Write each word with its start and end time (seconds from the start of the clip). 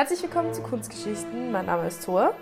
Herzlich 0.00 0.22
willkommen 0.22 0.54
zu 0.54 0.62
Kunstgeschichten. 0.62 1.52
Mein 1.52 1.66
Name 1.66 1.86
ist 1.86 2.06
Thor. 2.06 2.34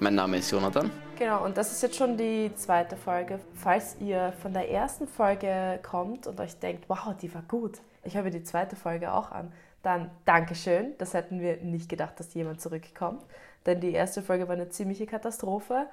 Mein 0.00 0.16
Name 0.16 0.36
ist 0.36 0.50
Jonathan. 0.50 0.90
Genau, 1.18 1.46
und 1.46 1.56
das 1.56 1.72
ist 1.72 1.82
jetzt 1.82 1.96
schon 1.96 2.18
die 2.18 2.50
zweite 2.56 2.94
Folge. 2.94 3.40
Falls 3.54 3.96
ihr 4.00 4.34
von 4.42 4.52
der 4.52 4.70
ersten 4.70 5.08
Folge 5.08 5.80
kommt 5.82 6.26
und 6.26 6.38
euch 6.40 6.58
denkt, 6.58 6.84
wow, 6.88 7.16
die 7.18 7.34
war 7.34 7.40
gut, 7.48 7.78
ich 8.04 8.14
höre 8.16 8.22
mir 8.22 8.32
die 8.32 8.42
zweite 8.42 8.76
Folge 8.76 9.14
auch 9.14 9.30
an, 9.30 9.50
dann 9.82 10.10
Dankeschön. 10.26 10.92
Das 10.98 11.14
hätten 11.14 11.40
wir 11.40 11.56
nicht 11.62 11.88
gedacht, 11.88 12.20
dass 12.20 12.34
jemand 12.34 12.60
zurückkommt. 12.60 13.24
Denn 13.64 13.80
die 13.80 13.92
erste 13.92 14.20
Folge 14.20 14.46
war 14.46 14.54
eine 14.54 14.68
ziemliche 14.68 15.06
Katastrophe. 15.06 15.86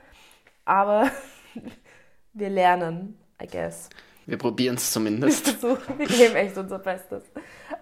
Aber 0.65 1.09
wir 2.33 2.49
lernen, 2.49 3.17
I 3.41 3.47
guess. 3.47 3.87
Wir 4.25 4.37
probieren 4.37 4.75
es 4.75 4.91
zumindest. 4.91 5.63
Wir, 5.63 5.77
wir 5.99 6.05
geben 6.05 6.35
echt 6.35 6.57
unser 6.57 6.79
Bestes. 6.79 7.23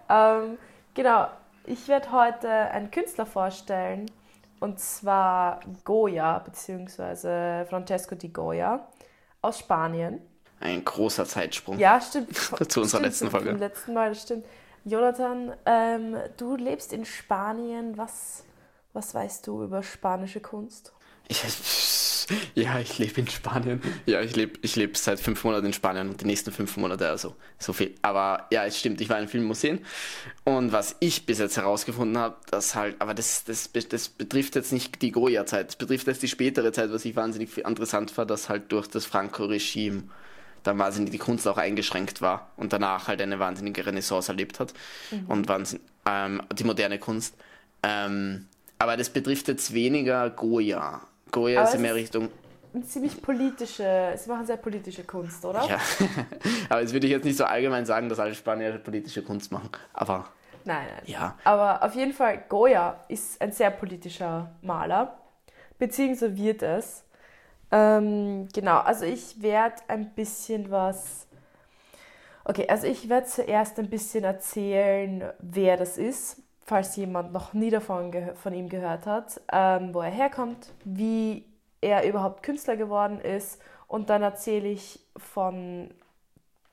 Ähm, 0.08 0.60
genau, 0.94 1.28
ich 1.66 1.88
werde 1.88 2.12
heute 2.12 2.50
einen 2.50 2.92
Künstler 2.92 3.26
vorstellen, 3.26 4.10
und 4.60 4.80
zwar 4.80 5.60
Goya, 5.84 6.40
beziehungsweise 6.40 7.66
Francesco 7.70 8.16
di 8.16 8.30
Goya 8.30 8.88
aus 9.42 9.60
Spanien. 9.60 10.22
Ein 10.60 10.86
großer 10.86 11.26
Zeitsprung. 11.26 11.80
Ja, 11.80 12.00
stimmt. 12.00 12.36
Zu 12.70 12.82
unserer 12.82 12.86
stimmt, 12.86 13.04
letzten 13.04 13.32
Folge. 13.32 13.50
Zum 13.50 13.60
letzten 13.60 13.94
Mal, 13.94 14.10
das 14.10 14.22
stimmt. 14.22 14.46
Jonathan, 14.86 15.54
ähm, 15.66 16.16
du 16.38 16.56
lebst 16.56 16.94
in 16.94 17.06
Spanien. 17.06 17.98
Was, 17.98 18.44
was 18.94 19.14
weißt 19.14 19.48
du 19.48 19.64
über 19.64 19.82
spanische 19.82 20.40
Kunst? 20.40 20.94
Ich, 21.28 21.44
ja, 22.56 22.80
ich 22.80 22.98
lebe 22.98 23.22
in 23.22 23.28
Spanien. 23.28 23.82
Ja, 24.06 24.22
ich 24.22 24.36
lebe 24.36 24.60
ich 24.62 24.76
leb 24.76 24.98
seit 24.98 25.20
fünf 25.20 25.44
Monaten 25.44 25.68
in 25.68 25.74
Spanien 25.74 26.10
und 26.10 26.22
die 26.22 26.26
nächsten 26.26 26.52
fünf 26.52 26.78
Monate, 26.78 27.10
also 27.10 27.36
so 27.60 27.74
viel. 27.74 27.96
Aber 28.02 28.48
ja, 28.52 28.66
es 28.66 28.80
stimmt, 28.80 29.02
ich 29.02 29.10
war 29.10 29.20
in 29.20 29.28
vielen 29.28 29.44
Museen. 29.44 29.80
Und 30.44 30.72
was 30.72 30.96
ich 31.00 31.26
bis 31.26 31.40
jetzt 31.40 31.58
herausgefunden 31.58 32.18
habe, 32.18 32.38
das 32.50 32.76
halt, 32.76 32.96
aber 33.00 33.14
das, 33.14 33.44
das, 33.44 33.72
das 33.72 34.10
betrifft 34.10 34.56
jetzt 34.56 34.72
nicht 34.74 35.02
die 35.02 35.12
Goya-Zeit, 35.12 35.68
das 35.70 35.76
betrifft 35.76 36.08
jetzt 36.08 36.24
die 36.24 36.28
spätere 36.28 36.72
Zeit, 36.72 36.92
was 36.92 37.06
ich 37.06 37.16
wahnsinnig 37.16 37.58
interessant 37.58 38.18
war, 38.18 38.26
dass 38.26 38.50
halt 38.50 38.72
durch 38.72 38.88
das 38.88 39.06
Franco-Regime 39.06 40.04
dann 40.64 40.78
wahnsinnig 40.78 41.12
die 41.12 41.18
Kunst 41.18 41.48
auch 41.48 41.58
eingeschränkt 41.58 42.22
war 42.22 42.52
und 42.58 42.74
danach 42.74 43.08
halt 43.08 43.22
eine 43.22 43.40
wahnsinnige 43.40 43.86
Renaissance 43.86 44.32
erlebt 44.32 44.60
hat 44.60 44.74
mhm. 45.12 45.26
und 45.28 45.48
wahnsinn, 45.48 45.80
ähm, 46.06 46.42
die 46.54 46.64
moderne 46.64 47.00
Kunst. 47.00 47.36
Ähm, 47.84 48.46
aber 48.78 48.98
das 48.98 49.10
betrifft 49.10 49.48
jetzt 49.48 49.74
weniger 49.74 50.30
Goya. 50.30 51.02
Goya 51.32 51.64
ist 51.64 51.76
in 51.76 51.82
mehr 51.82 51.96
Richtung. 51.96 52.30
Ziemlich 52.84 53.22
politische, 53.22 54.14
sie 54.16 54.30
machen 54.30 54.46
sehr 54.46 54.58
politische 54.58 55.04
Kunst, 55.04 55.44
oder? 55.44 55.66
Ja, 55.68 55.80
aber 56.70 56.82
jetzt 56.82 56.94
würde 56.94 57.06
ich 57.06 57.12
jetzt 57.12 57.26
nicht 57.26 57.38
so 57.38 57.44
allgemein 57.44 57.86
sagen, 57.86 58.08
dass 58.08 58.20
alle 58.20 58.34
Spanier 58.34 58.78
politische 58.78 59.24
Kunst 59.24 59.52
machen. 59.52 59.70
Aber. 59.94 60.28
Nein, 60.64 60.88
nein. 60.90 61.04
Ja. 61.06 61.38
Aber 61.44 61.84
auf 61.84 61.96
jeden 61.96 62.14
Fall, 62.14 62.44
Goya 62.48 63.04
ist 63.10 63.42
ein 63.42 63.52
sehr 63.52 63.72
politischer 63.72 64.52
Maler, 64.62 65.18
beziehungsweise 65.80 66.38
wird 66.38 66.62
es. 66.64 67.04
Ähm, 67.72 68.48
genau, 68.54 68.80
also 68.80 69.06
ich 69.06 69.42
werde 69.42 69.78
ein 69.88 70.14
bisschen 70.14 70.72
was. 70.72 71.28
Okay, 72.44 72.68
also 72.68 72.88
ich 72.88 73.08
werde 73.10 73.28
zuerst 73.28 73.80
ein 73.80 73.90
bisschen 73.90 74.24
erzählen, 74.24 75.24
wer 75.40 75.78
das 75.78 75.98
ist, 75.98 76.41
falls 76.64 76.96
jemand 76.96 77.34
noch 77.34 77.54
nie 77.54 77.70
davon 77.70 78.12
von 78.36 78.54
ihm 78.54 78.70
gehört 78.70 79.06
hat, 79.06 79.42
ähm, 79.52 79.94
wo 79.94 80.02
er 80.02 80.12
herkommt, 80.12 80.72
wie 80.86 81.46
er 81.82 82.08
überhaupt 82.08 82.44
Künstler 82.44 82.78
geworden 82.78 83.20
ist 83.20 83.62
und 83.88 84.10
dann 84.10 84.22
erzähle 84.22 84.70
ich 84.70 85.00
von 85.18 85.92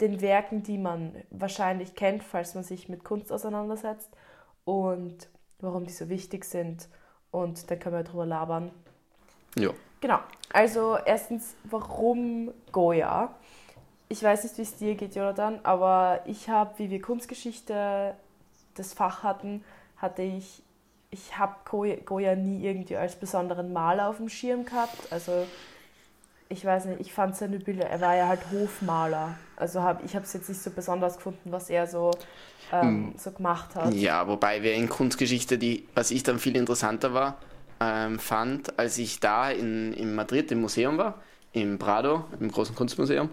den 0.00 0.20
Werken, 0.20 0.62
die 0.62 0.78
man 0.78 1.16
wahrscheinlich 1.30 1.94
kennt, 1.94 2.22
falls 2.22 2.54
man 2.54 2.62
sich 2.62 2.88
mit 2.88 3.04
Kunst 3.04 3.32
auseinandersetzt 3.32 4.10
und 4.64 5.28
warum 5.60 5.86
die 5.86 5.92
so 5.92 6.08
wichtig 6.08 6.44
sind 6.44 6.88
und 7.30 7.70
dann 7.70 7.78
können 7.78 7.96
wir 7.96 8.04
drüber 8.04 8.26
labern. 8.26 8.70
Ja. 9.56 9.70
Genau. 10.00 10.20
Also 10.52 10.96
erstens, 11.04 11.56
warum 11.64 12.52
Goya? 12.70 13.34
Ich 14.08 14.22
weiß 14.22 14.44
nicht, 14.44 14.56
wie 14.58 14.62
es 14.62 14.76
dir 14.76 14.94
geht, 14.94 15.16
Jonathan, 15.16 15.60
aber 15.64 16.20
ich 16.24 16.48
habe, 16.48 16.78
wie 16.78 16.90
wir 16.90 17.02
Kunstgeschichte 17.02 18.14
das 18.74 18.94
Fach 18.94 19.22
hatten, 19.22 19.64
hatte 19.98 20.22
ich, 20.22 20.62
ich 21.10 21.38
habe 21.38 21.54
Goya 21.64 22.36
nie 22.36 22.64
irgendwie 22.64 22.96
als 22.96 23.16
besonderen 23.16 23.72
Maler 23.72 24.08
auf 24.08 24.16
dem 24.16 24.28
Schirm 24.28 24.64
gehabt. 24.64 25.12
Also 25.12 25.46
ich 26.48 26.64
weiß 26.64 26.86
nicht, 26.86 27.00
ich 27.00 27.12
fand 27.12 27.36
seine 27.36 27.58
Bilder, 27.58 27.86
er 27.86 28.00
war 28.00 28.16
ja 28.16 28.28
halt 28.28 28.40
Hofmaler. 28.50 29.36
Also 29.56 29.82
hab, 29.82 30.04
ich 30.04 30.14
habe 30.14 30.24
es 30.24 30.32
jetzt 30.32 30.48
nicht 30.48 30.62
so 30.62 30.70
besonders 30.70 31.16
gefunden, 31.16 31.52
was 31.52 31.68
er 31.68 31.86
so, 31.86 32.10
ähm, 32.72 33.14
so 33.16 33.30
gemacht 33.30 33.74
hat. 33.74 33.92
Ja, 33.92 34.26
wobei 34.28 34.62
wir 34.62 34.74
in 34.74 34.88
Kunstgeschichte, 34.88 35.58
die, 35.58 35.86
was 35.94 36.10
ich 36.10 36.22
dann 36.22 36.38
viel 36.38 36.56
interessanter 36.56 37.12
war, 37.12 37.36
ähm, 37.80 38.18
fand, 38.18 38.78
als 38.78 38.98
ich 38.98 39.20
da 39.20 39.50
in, 39.50 39.92
in 39.92 40.14
Madrid 40.14 40.50
im 40.50 40.62
Museum 40.62 40.96
war, 40.96 41.14
im 41.52 41.78
Prado, 41.78 42.24
im 42.40 42.50
großen 42.50 42.74
Kunstmuseum, 42.74 43.28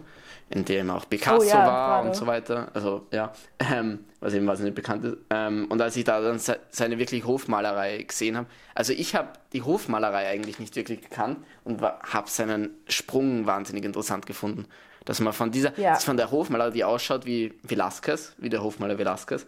in 0.50 0.64
dem 0.64 0.90
auch 0.90 1.10
Picasso 1.10 1.42
oh, 1.42 1.44
ja, 1.44 1.66
war 1.66 2.04
und 2.04 2.16
so 2.16 2.28
weiter. 2.28 2.70
Also 2.74 3.08
ja, 3.12 3.34
ähm, 3.60 4.06
was 4.20 4.34
eben 4.34 4.48
was 4.48 4.60
nicht 4.60 4.76
bekannt 4.76 5.04
ist. 5.04 5.18
Ähm, 5.30 5.68
und 5.70 5.82
als 5.82 5.96
ich 5.96 6.04
da 6.04 6.22
dann 6.22 6.40
seine 6.40 7.00
wirklich 7.00 7.26
Hofmalerei 7.26 8.04
gesehen 8.04 8.38
habe, 8.38 8.48
also 8.74 8.94
ich 8.94 9.16
habe 9.16 9.30
die 9.54 9.64
Hofmalerei 9.64 10.28
eigentlich 10.28 10.60
nicht 10.60 10.76
wirklich 10.76 11.02
gekannt 11.02 11.40
und 11.64 11.82
habe 11.82 12.30
seinen 12.30 12.70
Sprung 12.88 13.46
wahnsinnig 13.46 13.84
interessant 13.86 14.26
gefunden. 14.26 14.66
Dass 15.06 15.20
man 15.20 15.34
von 15.34 15.52
dieser, 15.52 15.78
ja. 15.80 15.96
von 15.96 16.18
der 16.18 16.32
Hofmalerei, 16.32 16.72
die 16.72 16.84
ausschaut 16.84 17.26
wie 17.26 17.54
Velázquez, 17.68 18.34
wie 18.38 18.50
der 18.50 18.64
Hofmaler 18.64 18.96
Velázquez, 18.96 19.46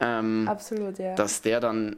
ähm, 0.00 0.46
Absolut, 0.48 0.98
ja. 0.98 1.14
dass 1.14 1.42
der 1.42 1.60
dann 1.60 1.96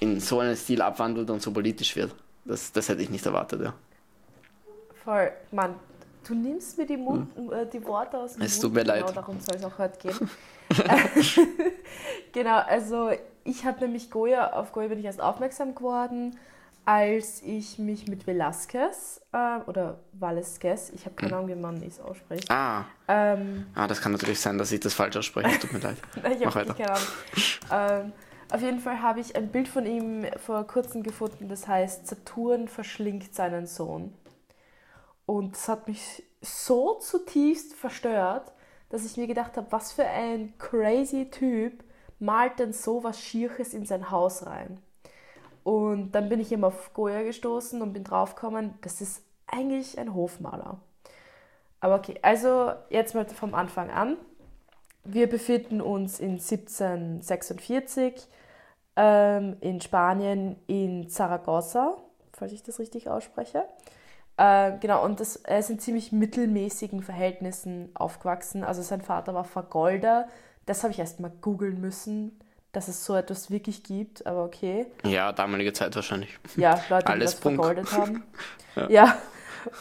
in 0.00 0.20
so 0.20 0.40
einen 0.40 0.56
Stil 0.56 0.82
abwandelt 0.82 1.30
und 1.30 1.40
so 1.40 1.52
politisch 1.52 1.94
wird. 1.96 2.14
Das, 2.44 2.72
das 2.72 2.88
hätte 2.88 3.02
ich 3.02 3.10
nicht 3.10 3.26
erwartet, 3.26 3.62
ja. 3.62 3.74
Voll, 5.04 5.30
Mann, 5.52 5.74
du 6.28 6.34
nimmst 6.34 6.78
mir 6.78 6.86
die, 6.86 6.96
Mund, 6.96 7.34
hm. 7.34 7.52
äh, 7.52 7.66
die 7.66 7.84
Worte 7.84 8.18
aus 8.18 8.34
dem 8.34 8.42
Es 8.42 8.60
tut 8.60 8.72
mir 8.72 8.82
genau, 8.82 8.94
leid. 8.94 9.06
Genau, 9.06 9.20
darum 9.20 9.40
soll 9.40 9.56
es 9.56 9.64
auch 9.64 9.78
heute 9.78 9.98
gehen. 9.98 10.30
genau, 12.32 12.58
also 12.58 13.10
ich 13.44 13.64
habe 13.64 13.80
nämlich 13.80 14.10
Goya, 14.10 14.52
auf 14.52 14.72
Goya 14.72 14.88
bin 14.88 14.98
ich 14.98 15.06
erst 15.06 15.20
aufmerksam 15.20 15.74
geworden, 15.74 16.36
als 16.84 17.42
ich 17.42 17.78
mich 17.78 18.08
mit 18.08 18.26
Velázquez 18.26 19.20
äh, 19.32 19.60
oder 19.66 19.98
Valesquez, 20.12 20.90
ich 20.94 21.04
habe 21.04 21.16
keine 21.16 21.32
hm. 21.32 21.38
Ahnung, 21.38 21.48
wie 21.50 21.60
man 21.60 21.82
es 21.82 22.00
ausspricht. 22.00 22.50
Ah. 22.50 22.86
Ähm, 23.08 23.66
ah, 23.74 23.86
das 23.86 24.00
kann 24.00 24.12
natürlich 24.12 24.40
sein, 24.40 24.58
dass 24.58 24.72
ich 24.72 24.80
das 24.80 24.94
falsch 24.94 25.16
ausspreche. 25.16 25.58
Tut 25.58 25.72
mir 25.72 25.80
leid. 25.80 25.96
ich 26.14 26.48
keine 26.48 26.70
Ahnung. 26.70 26.76
ähm, 27.70 28.12
auf 28.50 28.62
jeden 28.62 28.80
Fall 28.80 29.02
habe 29.02 29.20
ich 29.20 29.36
ein 29.36 29.48
Bild 29.48 29.68
von 29.68 29.84
ihm 29.84 30.24
vor 30.38 30.66
kurzem 30.66 31.02
gefunden, 31.02 31.48
das 31.48 31.68
heißt 31.68 32.06
Saturn 32.06 32.68
verschlingt 32.68 33.34
seinen 33.34 33.66
Sohn. 33.66 34.14
Und 35.28 35.52
das 35.52 35.68
hat 35.68 35.86
mich 35.88 36.22
so 36.40 36.94
zutiefst 36.94 37.74
verstört, 37.74 38.50
dass 38.88 39.04
ich 39.04 39.18
mir 39.18 39.26
gedacht 39.26 39.58
habe, 39.58 39.66
was 39.68 39.92
für 39.92 40.06
ein 40.06 40.54
crazy 40.56 41.28
Typ 41.30 41.84
malt 42.18 42.58
denn 42.58 42.72
so 42.72 43.04
was 43.04 43.20
Schierches 43.20 43.74
in 43.74 43.84
sein 43.84 44.10
Haus 44.10 44.46
rein. 44.46 44.80
Und 45.64 46.12
dann 46.12 46.30
bin 46.30 46.40
ich 46.40 46.50
eben 46.50 46.64
auf 46.64 46.94
Goya 46.94 47.20
gestoßen 47.24 47.82
und 47.82 47.92
bin 47.92 48.04
draufgekommen, 48.04 48.78
das 48.80 49.02
ist 49.02 49.22
eigentlich 49.46 49.98
ein 49.98 50.14
Hofmaler. 50.14 50.80
Aber 51.80 51.96
okay, 51.96 52.18
also 52.22 52.72
jetzt 52.88 53.14
mal 53.14 53.26
vom 53.26 53.54
Anfang 53.54 53.90
an. 53.90 54.16
Wir 55.04 55.28
befinden 55.28 55.82
uns 55.82 56.20
in 56.20 56.38
1746 56.40 58.26
ähm, 58.96 59.58
in 59.60 59.82
Spanien 59.82 60.56
in 60.68 61.10
Zaragoza, 61.10 61.98
falls 62.32 62.52
ich 62.52 62.62
das 62.62 62.78
richtig 62.78 63.10
ausspreche. 63.10 63.66
Äh, 64.38 64.78
genau, 64.80 65.04
und 65.04 65.20
das, 65.20 65.36
er 65.36 65.58
ist 65.58 65.70
in 65.70 65.78
ziemlich 65.78 66.12
mittelmäßigen 66.12 67.02
Verhältnissen 67.02 67.90
aufgewachsen. 67.94 68.64
Also 68.64 68.82
sein 68.82 69.02
Vater 69.02 69.34
war 69.34 69.44
Vergolder. 69.44 70.28
Das 70.66 70.82
habe 70.82 70.92
ich 70.92 70.98
erst 70.98 71.20
mal 71.20 71.32
googeln 71.40 71.80
müssen, 71.80 72.38
dass 72.72 72.88
es 72.88 73.04
so 73.04 73.14
etwas 73.14 73.50
wirklich 73.50 73.82
gibt, 73.82 74.26
aber 74.26 74.44
okay. 74.44 74.86
Ja, 75.04 75.32
damalige 75.32 75.72
Zeit 75.72 75.94
wahrscheinlich. 75.96 76.38
Ja, 76.56 76.80
Leute, 76.88 77.06
die 77.06 77.12
Alles 77.12 77.32
das 77.32 77.40
Punk. 77.40 77.56
vergoldet 77.56 77.92
haben. 77.92 78.22
ja. 78.76 78.88
ja. 78.88 79.18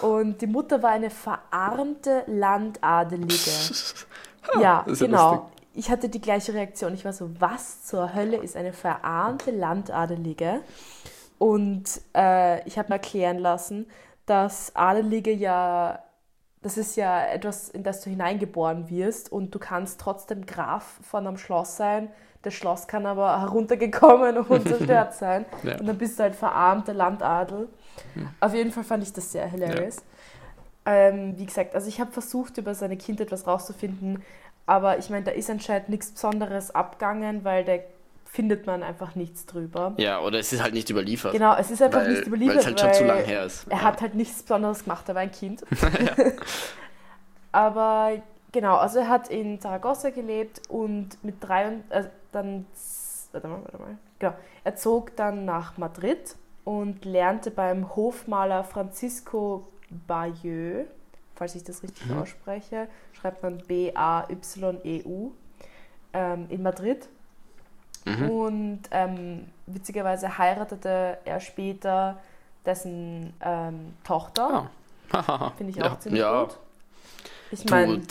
Und 0.01 0.41
die 0.41 0.47
Mutter 0.47 0.81
war 0.81 0.91
eine 0.91 1.11
verarmte 1.11 2.23
Landadelige. 2.27 3.51
ja, 4.59 4.85
genau. 4.87 5.31
Lustig 5.31 5.57
ich 5.77 5.91
hatte 5.91 6.09
die 6.09 6.19
gleiche 6.19 6.55
Reaktion. 6.55 6.95
Ich 6.95 7.05
war 7.05 7.13
so, 7.13 7.29
was 7.39 7.85
zur 7.85 8.15
Hölle 8.15 8.37
ist 8.37 8.57
eine 8.57 8.73
verarmte 8.73 9.51
Landadelige? 9.51 10.61
Und 11.37 12.01
äh, 12.15 12.67
ich 12.67 12.79
habe 12.79 12.89
mir 12.89 12.95
erklären 12.95 13.37
lassen, 13.37 13.85
dass 14.27 14.75
Adelige 14.75 15.31
ja, 15.31 16.03
das 16.61 16.77
ist 16.77 16.95
ja 16.95 17.25
etwas, 17.25 17.69
in 17.69 17.83
das 17.83 18.01
du 18.01 18.09
hineingeboren 18.09 18.89
wirst 18.89 19.31
und 19.31 19.55
du 19.55 19.57
kannst 19.57 19.99
trotzdem 19.99 20.45
Graf 20.45 20.99
von 21.01 21.25
einem 21.25 21.37
Schloss 21.37 21.77
sein. 21.77 22.09
Das 22.43 22.53
Schloss 22.53 22.87
kann 22.87 23.05
aber 23.05 23.41
heruntergekommen 23.41 24.37
und 24.37 24.67
zerstört 24.67 25.15
sein. 25.15 25.45
ja. 25.63 25.79
Und 25.79 25.87
dann 25.87 25.97
bist 25.97 26.19
du 26.19 26.23
halt 26.23 26.35
verarmter 26.35 26.93
Landadel. 26.93 27.69
Mhm. 28.13 28.29
Auf 28.39 28.53
jeden 28.53 28.71
Fall 28.71 28.83
fand 28.83 29.03
ich 29.03 29.13
das 29.13 29.31
sehr 29.31 29.47
hilarious. 29.47 29.97
Ja. 30.85 30.93
Ähm, 30.93 31.37
wie 31.37 31.45
gesagt, 31.45 31.73
also 31.73 31.87
ich 31.87 31.99
habe 31.99 32.11
versucht, 32.11 32.57
über 32.57 32.75
seine 32.75 32.97
Kindheit 32.97 33.31
was 33.31 33.47
rauszufinden, 33.47 34.23
aber 34.65 34.97
ich 34.97 35.09
meine, 35.09 35.23
da 35.23 35.31
ist 35.31 35.49
anscheinend 35.49 35.89
nichts 35.89 36.11
Besonderes 36.11 36.75
abgangen, 36.75 37.45
weil 37.45 37.63
der 37.63 37.83
findet 38.37 38.67
man 38.67 38.83
einfach 38.83 39.15
nichts 39.15 39.47
drüber. 39.47 39.95
Ja, 39.97 40.19
oder 40.21 40.37
es 40.37 40.53
ist 40.53 40.61
halt 40.61 40.75
nicht 40.75 40.91
überliefert. 40.91 41.31
Genau, 41.31 41.55
es 41.57 41.71
ist 41.71 41.81
einfach 41.81 42.01
Weil- 42.01 42.11
nicht 42.13 42.27
überliefert, 42.27 42.55
weil 42.55 42.59
es 42.59 42.65
halt 42.67 42.79
schon 42.79 42.93
zu 42.93 43.05
lang 43.05 43.23
her 43.25 43.43
ist. 43.45 43.65
Er 43.67 43.77
Ja. 43.77 43.83
hat 43.83 43.99
halt 44.01 44.13
nichts 44.13 44.43
Besonderes 44.43 44.83
gemacht, 44.83 45.09
er 45.09 45.15
war 45.15 45.23
ein 45.23 45.31
Kind. 45.31 45.63
Aber 47.51 48.11
genau, 48.51 48.75
also 48.77 48.99
er 48.99 49.07
hat 49.09 49.29
in 49.29 49.59
Zaragoza 49.59 50.11
gelebt 50.11 50.61
und 50.69 51.17
mit 51.23 51.35
drei 51.39 51.67
und 51.67 51.83
äh, 51.89 52.03
dann, 52.31 52.65
warte 53.31 53.47
mal, 53.47 53.61
warte 53.63 53.77
mal, 53.79 53.97
genau, 54.19 54.33
er 54.63 54.75
zog 54.75 55.15
dann 55.15 55.45
nach 55.45 55.77
Madrid 55.79 56.35
und 56.63 57.05
lernte 57.05 57.49
beim 57.49 57.95
Hofmaler 57.95 58.63
Francisco 58.63 59.67
Bayeux, 60.05 60.85
falls 61.35 61.55
ich 61.55 61.63
das 61.63 61.81
richtig 61.81 62.05
Mhm. 62.07 62.19
ausspreche, 62.19 62.87
schreibt 63.13 63.41
man 63.41 63.57
B-A-Y-E-U, 63.67 65.31
ähm, 66.13 66.45
in 66.49 66.61
Madrid. 66.61 67.07
Mhm. 68.07 68.29
Und 68.29 68.81
ähm, 68.91 69.47
witzigerweise 69.65 70.37
heiratete 70.37 71.17
er 71.25 71.39
später 71.39 72.17
dessen 72.65 73.33
ähm, 73.41 73.93
Tochter. 74.03 74.69
Ah. 75.11 75.51
Finde 75.57 75.71
ich 75.71 75.77
ja. 75.77 75.91
auch 75.91 75.99
ziemlich 75.99 76.21
ja. 76.21 76.43
gut. 76.43 76.57
Ich 77.51 77.69
meine, 77.69 78.01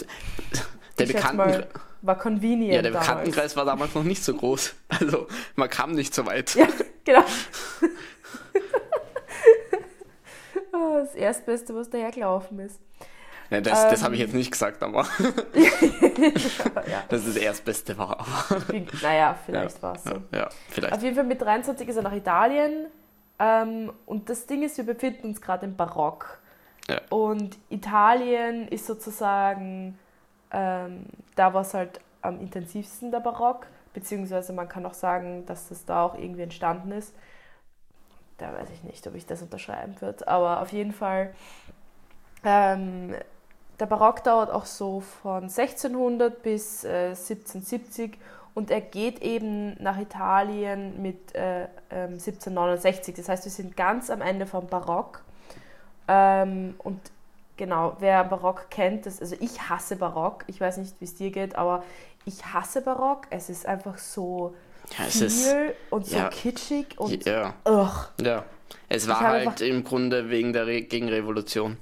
der, 0.98 1.06
Bekannten, 1.06 1.66
war 2.02 2.19
convenient 2.19 2.75
ja, 2.75 2.82
der 2.82 2.93
damals. 2.93 3.06
Bekanntenkreis 3.06 3.56
war 3.56 3.64
damals 3.64 3.94
noch 3.94 4.04
nicht 4.04 4.22
so 4.22 4.34
groß. 4.34 4.75
Also 4.88 5.26
man 5.56 5.69
kam 5.69 5.93
nicht 5.93 6.14
so 6.14 6.25
weit. 6.26 6.54
Ja, 6.54 6.69
genau. 7.04 7.22
Ah, 10.72 10.98
das 11.00 11.14
Erstbeste, 11.14 11.75
was 11.75 11.88
dahergelaufen 11.88 12.58
ist. 12.58 12.78
Ja, 13.50 13.60
das 13.60 13.88
das 13.88 14.00
Ähm. 14.00 14.04
habe 14.04 14.14
ich 14.14 14.20
jetzt 14.20 14.34
nicht 14.34 14.50
gesagt, 14.50 14.82
aber 14.82 15.06
ja, 15.54 17.04
es 17.08 17.08
das 17.08 17.37
Erstbeste 17.37 17.96
war. 17.96 18.20
Aber, 18.20 18.60
bin, 18.60 18.87
naja, 19.02 19.37
vielleicht 19.46 19.82
war 19.82 19.94
es 19.94 20.04
so. 20.04 20.10
ja, 20.32 20.38
ja, 20.38 20.48
vielleicht. 20.69 20.94
Auf 20.94 21.02
jeden 21.02 21.14
Fall 21.14 21.25
mit 21.25 21.40
23 21.40 21.88
ist 21.88 21.96
er 21.96 22.02
nach 22.02 22.12
Italien. 22.14 22.87
Ähm, 23.38 23.93
und 24.06 24.28
das 24.31 24.46
Ding 24.46 24.62
ist, 24.62 24.76
wir 24.78 24.84
befinden 24.87 25.28
uns 25.28 25.40
gerade 25.40 25.66
im 25.66 25.76
Barock. 25.76 26.38
Ja. 26.88 27.00
Und 27.10 27.58
Italien 27.69 28.69
ist 28.69 28.87
sozusagen 28.87 29.98
ähm, 30.52 31.06
da, 31.34 31.52
was 31.52 31.75
halt 31.75 32.00
am 32.22 32.40
intensivsten 32.40 33.10
der 33.10 33.20
Barock, 33.20 33.66
beziehungsweise 33.93 34.52
man 34.52 34.69
kann 34.69 34.87
auch 34.87 34.94
sagen, 34.94 35.44
dass 35.46 35.69
das 35.69 35.84
da 35.84 36.04
auch 36.04 36.16
irgendwie 36.16 36.43
entstanden 36.43 36.93
ist. 36.93 37.14
Da 38.38 38.52
weiß 38.52 38.69
ich 38.70 38.84
nicht, 38.84 39.06
ob 39.06 39.14
ich 39.14 39.26
das 39.26 39.43
unterschreiben 39.43 40.00
würde, 40.00 40.26
aber 40.28 40.60
auf 40.60 40.70
jeden 40.70 40.93
Fall, 40.93 41.34
ähm, 42.44 43.14
der 43.78 43.87
Barock 43.87 44.25
dauert 44.25 44.50
auch 44.50 44.64
so 44.67 45.00
von 45.00 45.44
1600 45.44 46.43
bis 46.43 46.84
äh, 46.84 47.08
1770 47.11 48.17
und 48.55 48.70
er 48.70 48.81
geht 48.81 49.20
eben 49.23 49.76
nach 49.82 49.99
Italien 49.99 51.02
mit 51.02 51.34
äh, 51.34 51.64
ähm, 51.90 52.12
1769. 52.14 53.14
Das 53.14 53.28
heißt, 53.28 53.44
wir 53.44 53.52
sind 53.52 53.76
ganz 53.76 54.08
am 54.11 54.23
Ende 54.23 54.46
vom 54.46 54.67
Barock. 54.67 55.23
Ähm, 56.08 56.75
und 56.78 56.99
genau, 57.58 57.96
wer 58.00 58.25
Barock 58.25 58.70
kennt, 58.70 59.05
das, 59.05 59.20
also 59.20 59.37
ich 59.40 59.69
hasse 59.69 59.96
Barock. 59.96 60.44
Ich 60.46 60.61
weiß 60.61 60.79
nicht, 60.79 60.99
wie 61.00 61.05
es 61.05 61.14
dir 61.14 61.31
geht, 61.31 61.56
aber 61.56 61.84
ich 62.25 62.46
hasse 62.46 62.81
Barock. 62.81 63.26
Es 63.29 63.50
ist 63.50 63.67
einfach 63.67 63.99
so 63.99 64.55
Ja, 64.99 65.05
viel 65.05 65.22
ist. 65.26 65.55
und 65.90 66.06
so 66.06 66.17
ja. 66.17 66.29
kitschig 66.29 66.99
und 66.99 67.26
Ja, 67.26 67.52
ugh. 67.67 68.08
ja. 68.22 68.44
Es 68.88 69.06
war 69.06 69.20
halt 69.20 69.61
im 69.61 69.84
Grunde 69.84 70.31
wegen 70.31 70.52
der 70.52 70.67
Re 70.67 70.82
Gegenrevolution. 70.82 71.76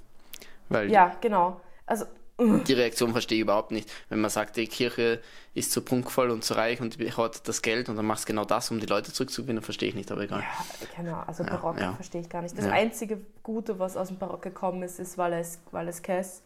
Weil 0.68 0.90
Ja, 0.90 1.14
genau. 1.20 1.60
Also, 1.86 2.06
die 2.38 2.72
Reaktion 2.72 3.12
verstehe 3.12 3.36
ich 3.36 3.42
überhaupt 3.42 3.70
nicht. 3.70 3.90
Wenn 4.08 4.20
man 4.20 4.30
sagt, 4.30 4.56
die 4.56 4.66
Kirche 4.66 5.20
ist 5.54 5.70
zu 5.70 5.82
prunkvoll 5.82 6.30
und 6.30 6.42
zu 6.42 6.54
reich 6.54 6.80
und 6.80 6.98
hat 7.16 7.46
das 7.46 7.62
Geld 7.62 7.88
und 7.88 7.96
dann 7.96 8.06
machst 8.06 8.24
du 8.24 8.32
genau 8.32 8.44
das, 8.44 8.70
um 8.72 8.80
die 8.80 8.86
Leute 8.86 9.12
zurückzugewinnen, 9.12 9.62
verstehe 9.62 9.90
ich 9.90 9.94
nicht, 9.94 10.10
aber 10.10 10.22
egal. 10.22 10.40
ja, 10.40 10.86
genau, 10.96 11.22
also 11.26 11.44
Barock 11.44 11.78
ja. 11.78 11.92
verstehe 11.92 12.20
ich 12.22 12.28
gar 12.28 12.42
nicht. 12.42 12.58
Das 12.58 12.66
einzige 12.66 13.20
Gute, 13.44 13.78
was 13.78 13.96
aus 13.96 14.08
dem 14.08 14.18
Barock 14.18 14.42
gekommen 14.42 14.82
ist, 14.82 14.98
ist 14.98 15.16
Valles 15.16 16.02
Kess. 16.02 16.42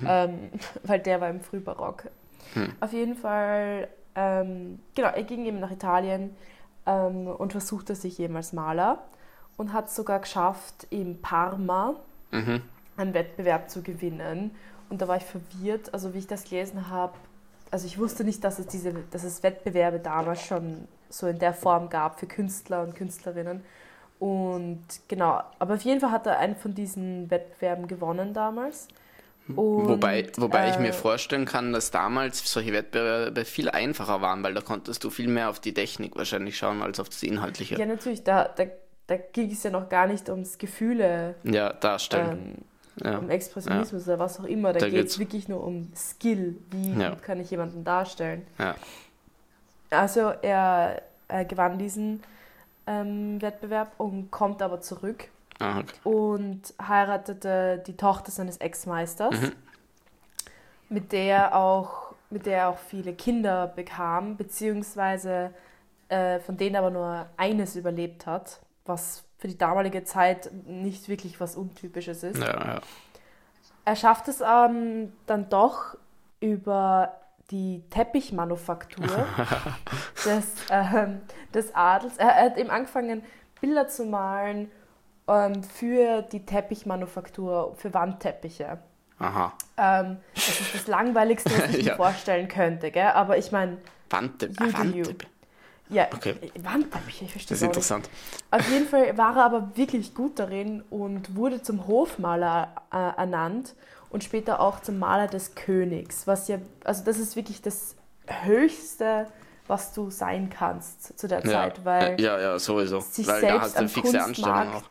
Mhm. 0.00 0.06
Ähm, 0.06 0.50
weil 0.82 1.00
der 1.00 1.20
war 1.20 1.30
im 1.30 1.40
Frühbarock. 1.40 2.04
Hm. 2.52 2.72
Auf 2.80 2.92
jeden 2.92 3.16
Fall, 3.16 3.88
ähm, 4.14 4.80
genau, 4.94 5.08
er 5.08 5.22
ging 5.22 5.46
eben 5.46 5.60
nach 5.60 5.70
Italien 5.70 6.36
ähm, 6.86 7.26
und 7.26 7.52
versuchte 7.52 7.94
sich 7.94 8.20
eben 8.20 8.36
als 8.36 8.52
Maler 8.52 9.04
und 9.56 9.72
hat 9.72 9.90
sogar 9.90 10.20
geschafft, 10.20 10.86
in 10.90 11.20
Parma 11.22 11.96
Mhm. 12.30 12.62
Einen 13.00 13.14
Wettbewerb 13.14 13.70
zu 13.70 13.82
gewinnen. 13.82 14.50
Und 14.88 15.00
da 15.02 15.08
war 15.08 15.16
ich 15.16 15.24
verwirrt, 15.24 15.92
also 15.94 16.14
wie 16.14 16.18
ich 16.18 16.26
das 16.26 16.44
gelesen 16.44 16.88
habe, 16.88 17.14
also 17.70 17.86
ich 17.86 17.98
wusste 17.98 18.24
nicht, 18.24 18.42
dass 18.42 18.58
es 18.58 18.66
diese, 18.66 18.92
dass 19.10 19.22
es 19.22 19.42
Wettbewerbe 19.42 20.00
damals 20.00 20.44
schon 20.44 20.88
so 21.08 21.28
in 21.28 21.38
der 21.38 21.54
Form 21.54 21.88
gab 21.88 22.18
für 22.18 22.26
Künstler 22.26 22.82
und 22.82 22.94
Künstlerinnen. 22.96 23.62
Und 24.18 24.82
genau, 25.08 25.40
aber 25.58 25.74
auf 25.74 25.82
jeden 25.82 26.00
Fall 26.00 26.10
hat 26.10 26.26
er 26.26 26.38
einen 26.38 26.56
von 26.56 26.74
diesen 26.74 27.30
Wettbewerben 27.30 27.86
gewonnen 27.86 28.34
damals. 28.34 28.88
Und, 29.48 29.88
wobei 29.88 30.30
wobei 30.36 30.68
ich 30.68 30.76
äh, 30.76 30.80
mir 30.80 30.92
vorstellen 30.92 31.44
kann, 31.44 31.72
dass 31.72 31.90
damals 31.90 32.52
solche 32.52 32.72
Wettbewerbe 32.72 33.44
viel 33.44 33.68
einfacher 33.70 34.20
waren, 34.20 34.42
weil 34.42 34.54
da 34.54 34.60
konntest 34.60 35.02
du 35.02 35.10
viel 35.10 35.28
mehr 35.28 35.48
auf 35.48 35.58
die 35.58 35.74
Technik 35.74 36.16
wahrscheinlich 36.16 36.56
schauen 36.58 36.82
als 36.82 37.00
auf 37.00 37.08
das 37.08 37.22
Inhaltliche. 37.22 37.76
Ja, 37.76 37.86
natürlich, 37.86 38.22
da, 38.22 38.44
da, 38.44 38.64
da 39.06 39.16
ging 39.16 39.50
es 39.50 39.62
ja 39.62 39.70
noch 39.70 39.88
gar 39.88 40.06
nicht 40.06 40.28
ums 40.28 40.58
Gefühle, 40.58 41.34
Ja, 41.42 41.72
darstellen. 41.72 42.54
ähm, 42.58 42.64
ja. 43.00 43.18
um 43.18 43.28
Expressionismus 43.30 44.06
oder 44.06 44.18
was 44.18 44.38
auch 44.40 44.44
immer. 44.44 44.72
Da, 44.72 44.80
Da 44.80 44.88
geht 44.88 45.06
es 45.06 45.18
wirklich 45.18 45.48
nur 45.48 45.62
um 45.64 45.90
Skill. 45.94 46.56
Wie 46.70 46.92
Ja. 47.00 47.14
kann 47.16 47.40
ich 47.40 47.50
jemanden 47.50 47.84
darstellen? 47.84 48.46
Ja. 48.58 48.74
Also 49.90 50.30
er, 50.42 51.02
er 51.28 51.44
gewann 51.44 51.78
diesen 51.78 52.22
ähm, 52.86 53.40
Wettbewerb 53.42 53.92
und 53.98 54.30
kommt 54.30 54.62
aber 54.62 54.80
zurück 54.80 55.28
Ah, 55.58 55.80
okay. 55.80 55.94
und 56.04 56.62
heiratete 56.80 57.82
die 57.86 57.96
Tochter 57.96 58.30
seines 58.30 58.56
Ex-Meisters, 58.58 59.38
Mhm. 59.38 59.52
mit 60.88 61.12
der 61.12 61.24
er 61.24 61.56
auch 61.56 62.10
mit 62.32 62.46
der 62.46 62.58
er 62.58 62.68
auch 62.68 62.78
viele 62.78 63.12
Kinder 63.12 63.66
bekam, 63.66 64.36
beziehungsweise 64.36 65.50
äh, 66.08 66.38
von 66.38 66.56
denen 66.56 66.76
aber 66.76 66.90
nur 66.90 67.26
eines 67.36 67.74
überlebt 67.74 68.24
hat, 68.24 68.60
was 68.86 69.24
für 69.40 69.48
die 69.48 69.58
damalige 69.58 70.04
Zeit 70.04 70.50
nicht 70.66 71.08
wirklich 71.08 71.40
was 71.40 71.56
Untypisches 71.56 72.22
ist. 72.22 72.38
ja, 72.38 72.46
ja. 72.74 72.80
Er 73.86 73.96
schafft 73.96 74.28
es 74.28 74.40
ähm, 74.40 75.12
dann 75.26 75.48
doch 75.48 75.96
über 76.40 77.14
die 77.50 77.82
Teppichmanufaktur 77.90 79.06
des, 80.24 80.46
ähm, 80.70 81.20
des 81.52 81.74
Adels. 81.74 82.16
Er, 82.18 82.28
er 82.28 82.44
hat 82.44 82.58
eben 82.58 82.70
angefangen, 82.70 83.22
Bilder 83.60 83.88
zu 83.88 84.04
malen 84.04 84.70
ähm, 85.26 85.62
für 85.64 86.22
die 86.22 86.44
Teppichmanufaktur, 86.46 87.74
für 87.76 87.92
Wandteppiche. 87.94 88.78
Aha. 89.18 89.52
Ähm, 89.78 90.18
das 90.34 90.60
ist 90.60 90.74
das 90.74 90.86
Langweiligste, 90.86 91.50
was 91.50 91.74
ich 91.74 91.86
Ja. 91.86 91.92
mir 91.92 91.96
vorstellen 91.96 92.46
könnte. 92.48 92.90
Gell? 92.90 93.08
Aber 93.08 93.36
ich 93.38 93.50
meine, 93.50 93.78
Wandteppich. 94.10 95.16
Ja, 95.90 96.08
Okay. 96.14 96.34
Wandteppiche, 96.60 97.24
ich 97.24 97.32
verstehe 97.32 97.54
Das 97.54 97.62
ist 97.62 97.66
interessant. 97.66 98.08
Auf 98.50 98.68
jeden 98.70 98.86
Fall 98.86 99.16
war 99.18 99.36
er 99.36 99.44
aber 99.44 99.76
wirklich 99.76 100.14
gut 100.14 100.38
darin 100.38 100.82
und 100.90 101.36
wurde 101.36 101.62
zum 101.62 101.86
Hofmaler 101.86 102.74
äh, 102.92 102.96
ernannt 102.96 103.74
und 104.10 104.24
später 104.24 104.60
auch 104.60 104.80
zum 104.80 104.98
Maler 104.98 105.28
des 105.28 105.54
Königs. 105.54 106.26
Was 106.26 106.48
ja, 106.48 106.58
also 106.84 107.04
das 107.04 107.18
ist 107.18 107.36
wirklich 107.36 107.62
das 107.62 107.96
Höchste, 108.26 109.26
was 109.66 109.92
du 109.92 110.10
sein 110.10 110.50
kannst 110.50 111.18
zu 111.18 111.28
der 111.28 111.44
Ja, 111.44 111.50
Zeit, 111.50 111.84
weil 111.84 112.20
ja, 112.20 112.38
ja, 112.40 112.58
sowieso. 112.58 113.00
sich 113.00 113.26
Weil 113.26 113.40
da 113.42 113.48
selbst 113.48 113.62
hast 113.62 113.74
du 113.74 113.78
eine 113.80 113.88
fixe 113.88 114.22
Anstellung 114.22 114.68
auch. 114.74 114.82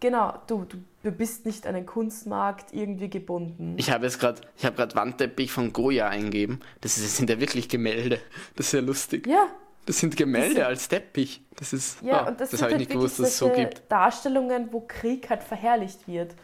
Genau, 0.00 0.34
du, 0.48 0.64
du, 0.64 0.78
du 1.04 1.12
bist 1.12 1.46
nicht 1.46 1.64
an 1.66 1.74
den 1.74 1.86
Kunstmarkt 1.86 2.74
irgendwie 2.74 3.08
gebunden. 3.08 3.74
Ich 3.78 3.90
habe 3.92 4.04
jetzt 4.04 4.18
gerade, 4.18 4.40
ich 4.56 4.64
habe 4.64 4.74
gerade 4.74 4.96
Wandteppich 4.96 5.52
von 5.52 5.72
Goya 5.72 6.08
eingeben. 6.08 6.58
Das, 6.80 6.96
ist, 6.96 7.06
das 7.06 7.16
sind 7.16 7.30
ja 7.30 7.38
wirklich 7.38 7.68
Gemälde. 7.68 8.18
Das 8.56 8.66
ist 8.66 8.72
ja 8.72 8.80
lustig. 8.80 9.26
ja, 9.28 9.46
Das 9.86 9.98
sind 9.98 10.16
Gemälde 10.16 10.64
als 10.64 10.88
Teppich. 10.88 11.42
Das 11.56 11.72
ist, 11.72 12.02
Ja, 12.02 12.22
ah, 12.22 12.28
und 12.28 12.40
das, 12.40 12.50
das 12.50 12.62
habe 12.62 12.70
ich 12.70 12.74
halt 12.74 12.80
nicht 12.80 12.90
gewusst, 12.92 13.18
dass 13.18 13.28
es 13.28 13.38
so 13.38 13.48
gibt. 13.50 13.82
Darstellungen, 13.90 14.72
wo 14.72 14.80
Krieg 14.80 15.28
halt 15.28 15.42
verherrlicht 15.42 16.06
wird. 16.06 16.34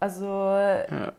Also, 0.00 0.26
Ja. 0.26 1.12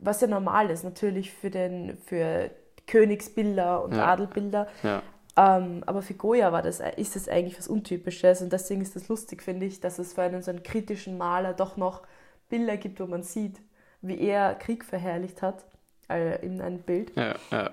was 0.00 0.20
ja 0.20 0.26
normal 0.26 0.70
ist, 0.70 0.82
natürlich 0.84 1.32
für, 1.32 1.50
den, 1.50 1.96
für 2.06 2.50
Königsbilder 2.86 3.84
und 3.84 3.94
Ja. 3.94 4.06
Adelbilder. 4.06 4.66
Ja. 4.82 5.02
Ähm, 5.36 5.82
aber 5.86 6.02
für 6.02 6.14
Goya 6.14 6.52
war 6.52 6.62
das, 6.62 6.80
ist 6.96 7.16
das 7.16 7.28
eigentlich 7.28 7.56
was 7.58 7.68
Untypisches 7.68 8.42
und 8.42 8.52
deswegen 8.52 8.82
ist 8.82 8.94
das 8.96 9.08
lustig, 9.08 9.42
finde 9.42 9.64
ich, 9.66 9.80
dass 9.80 9.98
es 9.98 10.12
für 10.12 10.22
einen 10.22 10.42
so 10.42 10.50
einen 10.50 10.62
kritischen 10.62 11.16
Maler 11.16 11.54
doch 11.54 11.76
noch 11.76 12.02
Bilder 12.50 12.76
gibt, 12.76 13.00
wo 13.00 13.06
man 13.06 13.22
sieht, 13.22 13.58
wie 14.02 14.20
er 14.20 14.54
Krieg 14.56 14.84
verherrlicht 14.84 15.40
hat 15.40 15.64
äh, 16.10 16.44
in 16.44 16.60
einem 16.60 16.80
Bild. 16.80 17.12
Ja, 17.16 17.34
ja. 17.50 17.70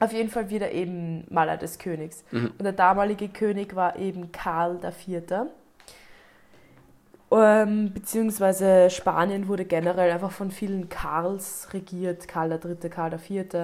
Auf 0.00 0.12
jeden 0.12 0.30
Fall 0.30 0.50
wieder 0.50 0.72
eben 0.72 1.24
Maler 1.28 1.58
des 1.58 1.78
Königs. 1.78 2.24
Mhm. 2.30 2.52
Und 2.58 2.62
der 2.62 2.72
damalige 2.72 3.28
König 3.28 3.76
war 3.76 3.96
eben 3.96 4.32
Karl 4.32 4.80
IV. 4.82 5.22
Ähm, 7.32 7.92
beziehungsweise 7.92 8.90
Spanien 8.90 9.46
wurde 9.46 9.64
generell 9.64 10.10
einfach 10.10 10.32
von 10.32 10.50
vielen 10.50 10.88
Karls 10.88 11.68
regiert. 11.72 12.26
Karl 12.26 12.50
III., 12.50 12.90
Karl 12.90 13.12
IV. 13.12 13.54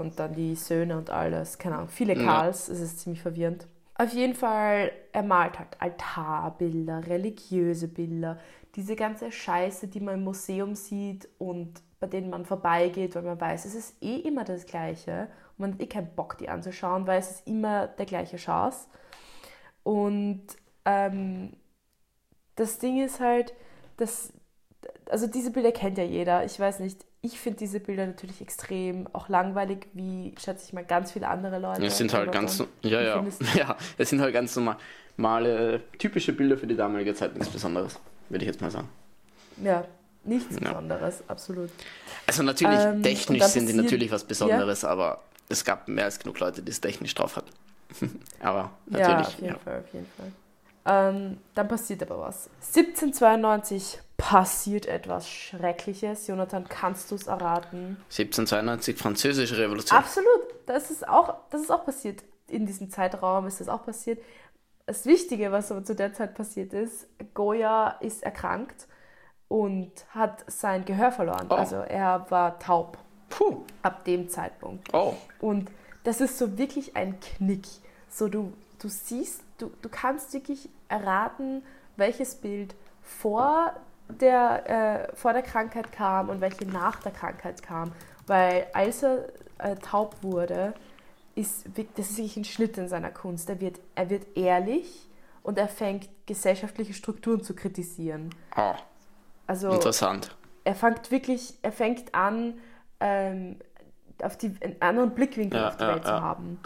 und 0.00 0.12
dann 0.16 0.34
die 0.36 0.54
Söhne 0.54 0.96
und 0.96 1.10
alles. 1.10 1.58
Keine 1.58 1.76
Ahnung, 1.76 1.88
viele 1.88 2.14
Karls. 2.14 2.68
Es 2.68 2.80
ist 2.80 3.00
ziemlich 3.00 3.22
verwirrend. 3.22 3.66
Auf 4.00 4.12
jeden 4.12 4.34
Fall, 4.34 4.92
er 5.12 5.24
malt 5.24 5.58
halt 5.58 5.70
Altarbilder, 5.80 7.08
religiöse 7.08 7.88
Bilder, 7.88 8.38
diese 8.76 8.94
ganze 8.94 9.32
Scheiße, 9.32 9.88
die 9.88 9.98
man 9.98 10.14
im 10.14 10.24
Museum 10.24 10.76
sieht 10.76 11.28
und 11.38 11.82
bei 11.98 12.06
denen 12.06 12.30
man 12.30 12.44
vorbeigeht, 12.44 13.16
weil 13.16 13.24
man 13.24 13.40
weiß, 13.40 13.64
es 13.64 13.74
ist 13.74 14.00
eh 14.00 14.18
immer 14.18 14.44
das 14.44 14.66
Gleiche. 14.66 15.26
Man 15.58 15.74
hat 15.74 15.80
eh 15.80 15.86
keinen 15.86 16.14
Bock, 16.14 16.38
die 16.38 16.48
anzuschauen, 16.48 17.06
weil 17.06 17.18
es 17.18 17.30
ist 17.30 17.46
immer 17.46 17.88
der 17.88 18.06
gleiche 18.06 18.38
Schatz. 18.38 18.88
Und 19.82 20.42
ähm, 20.84 21.52
das 22.56 22.78
Ding 22.78 23.04
ist 23.04 23.20
halt, 23.20 23.52
dass, 23.96 24.32
also 25.10 25.26
diese 25.26 25.50
Bilder 25.50 25.72
kennt 25.72 25.98
ja 25.98 26.04
jeder. 26.04 26.44
Ich 26.44 26.58
weiß 26.58 26.80
nicht, 26.80 27.04
ich 27.20 27.38
finde 27.38 27.58
diese 27.58 27.80
Bilder 27.80 28.06
natürlich 28.06 28.40
extrem 28.40 29.08
auch 29.12 29.28
langweilig, 29.28 29.88
wie 29.92 30.34
schätze 30.38 30.64
ich 30.66 30.72
mal 30.72 30.84
ganz 30.84 31.12
viele 31.12 31.26
andere 31.28 31.58
Leute. 31.58 31.84
Es 31.84 31.98
sind 31.98 32.12
halt 32.14 32.30
ganz, 32.30 32.58
dann- 32.58 32.68
ja, 32.82 33.00
ja, 33.00 33.24
ja, 33.54 33.76
es 33.96 34.10
sind 34.10 34.20
halt 34.20 34.32
ganz 34.32 34.56
normale, 34.56 35.80
typische 35.98 36.32
Bilder 36.32 36.56
für 36.56 36.66
die 36.66 36.76
damalige 36.76 37.14
Zeit, 37.14 37.34
nichts 37.34 37.48
Besonderes, 37.52 37.98
würde 38.28 38.44
ich 38.44 38.50
jetzt 38.50 38.60
mal 38.60 38.70
sagen. 38.70 38.88
Ja, 39.62 39.84
nichts 40.22 40.54
Ja. 40.54 40.68
Besonderes, 40.68 41.24
absolut. 41.28 41.70
Also 42.26 42.42
natürlich, 42.44 42.78
Ähm, 42.78 43.02
technisch 43.02 43.42
sind 43.44 43.68
die 43.68 43.72
natürlich 43.72 44.12
was 44.12 44.22
Besonderes, 44.24 44.84
aber 44.84 45.22
es 45.48 45.64
gab 45.64 45.88
mehr 45.88 46.04
als 46.04 46.18
genug 46.18 46.38
Leute, 46.40 46.62
die 46.62 46.70
es 46.70 46.80
technisch 46.80 47.14
drauf 47.14 47.36
hatten. 47.36 47.50
aber 48.40 48.70
ja, 48.86 48.98
natürlich, 48.98 49.26
auf 49.26 49.40
jeden 49.40 49.46
ja. 49.54 49.58
Fall, 49.58 49.78
auf 49.78 49.94
jeden 49.94 50.06
Fall. 50.16 50.32
Ähm, 50.84 51.38
dann 51.54 51.68
passiert 51.68 52.02
aber 52.02 52.20
was. 52.20 52.48
1792 52.74 54.00
passiert 54.16 54.86
etwas 54.86 55.28
Schreckliches. 55.28 56.26
Jonathan, 56.26 56.66
kannst 56.68 57.10
du 57.10 57.14
es 57.14 57.26
erraten? 57.26 57.98
1792, 58.10 58.96
Französische 58.96 59.58
Revolution. 59.58 59.98
Absolut, 59.98 60.26
das 60.66 60.90
ist, 60.90 61.06
auch, 61.06 61.34
das 61.50 61.62
ist 61.62 61.70
auch 61.70 61.84
passiert. 61.84 62.22
In 62.48 62.66
diesem 62.66 62.90
Zeitraum 62.90 63.46
ist 63.46 63.60
das 63.60 63.68
auch 63.68 63.84
passiert. 63.84 64.22
Das 64.86 65.04
Wichtige, 65.04 65.52
was 65.52 65.70
aber 65.70 65.84
zu 65.84 65.94
der 65.94 66.14
Zeit 66.14 66.34
passiert 66.34 66.72
ist, 66.72 67.06
Goya 67.34 67.98
ist 68.00 68.22
erkrankt 68.22 68.88
und 69.48 69.92
hat 70.10 70.44
sein 70.46 70.86
Gehör 70.86 71.12
verloren. 71.12 71.46
Oh. 71.50 71.54
Also 71.54 71.76
er 71.76 72.26
war 72.30 72.58
taub 72.58 72.96
Puh, 73.28 73.62
ab 73.82 74.04
dem 74.04 74.28
Zeitpunkt. 74.28 74.92
oh, 74.92 75.14
Und 75.40 75.70
das 76.04 76.20
ist 76.20 76.38
so 76.38 76.56
wirklich 76.58 76.96
ein 76.96 77.18
Knick. 77.20 77.66
So 78.10 78.28
du, 78.28 78.52
du 78.78 78.88
siehst, 78.88 79.42
du, 79.58 79.70
du 79.82 79.88
kannst 79.88 80.32
wirklich 80.32 80.68
erraten, 80.88 81.62
welches 81.96 82.34
Bild 82.34 82.74
vor 83.02 83.72
der, 84.08 85.08
äh, 85.10 85.16
vor 85.16 85.32
der 85.32 85.42
Krankheit 85.42 85.92
kam 85.92 86.28
und 86.30 86.40
welche 86.40 86.64
nach 86.66 87.00
der 87.02 87.12
Krankheit 87.12 87.62
kam. 87.62 87.92
Weil 88.26 88.66
als 88.72 89.02
er 89.02 89.24
äh, 89.58 89.76
taub 89.76 90.16
wurde, 90.22 90.72
ist, 91.34 91.66
das 91.96 92.10
ist 92.10 92.16
wirklich 92.16 92.36
ein 92.38 92.44
Schnitt 92.44 92.78
in 92.78 92.88
seiner 92.88 93.10
Kunst. 93.10 93.48
Er 93.48 93.60
wird, 93.60 93.78
er 93.94 94.08
wird 94.10 94.36
ehrlich 94.36 95.06
und 95.42 95.58
er 95.58 95.68
fängt 95.68 96.08
gesellschaftliche 96.26 96.94
Strukturen 96.94 97.42
zu 97.42 97.54
kritisieren. 97.54 98.34
oh, 98.56 98.72
Also 99.46 99.70
interessant. 99.70 100.36
er 100.64 100.74
fängt 100.74 101.10
wirklich, 101.10 101.54
er 101.62 101.72
fängt 101.72 102.14
an, 102.14 102.54
ähm, 103.00 103.56
auf 104.22 104.36
die, 104.36 104.54
einen 104.60 104.76
anderen 104.80 105.10
Blickwinkel 105.14 105.60
Ja, 105.60 105.68
auf 105.68 105.76
die 105.76 105.84
ja, 105.84 105.94
Welt 105.94 106.04
zu 106.04 106.10
ja. 106.10 106.20
haben. 106.20 106.58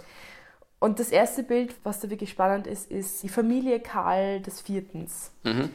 Und 0.79 0.99
das 0.99 1.11
erste 1.11 1.43
Bild, 1.45 1.75
was 1.85 2.01
da 2.01 2.11
wirklich 2.11 2.31
spannend 2.31 2.67
ist, 2.67 2.91
ist 2.91 3.23
die 3.23 3.29
Familie 3.29 3.79
Karl 3.79 4.41
des 4.41 4.61
Viertens. 4.61 5.31
Mhm. 5.45 5.71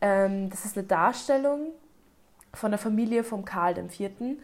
Ähm, 0.00 0.50
das 0.50 0.64
ist 0.64 0.78
eine 0.78 0.86
Darstellung 0.86 1.72
von 2.52 2.70
der 2.70 2.78
Familie 2.78 3.24
vom 3.24 3.44
Karl 3.44 3.74
dem 3.74 3.90
Vierten. 3.90 4.38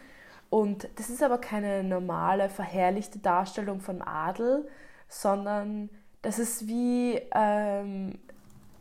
Und 0.50 0.88
das 0.96 1.08
ist 1.08 1.22
aber 1.22 1.38
keine 1.38 1.82
normale, 1.82 2.48
verherrlichte 2.48 3.18
Darstellung 3.18 3.80
von 3.80 4.02
Adel, 4.02 4.68
sondern 5.08 5.88
das 6.20 6.38
ist 6.38 6.66
wie, 6.66 7.20
ähm, 7.34 8.18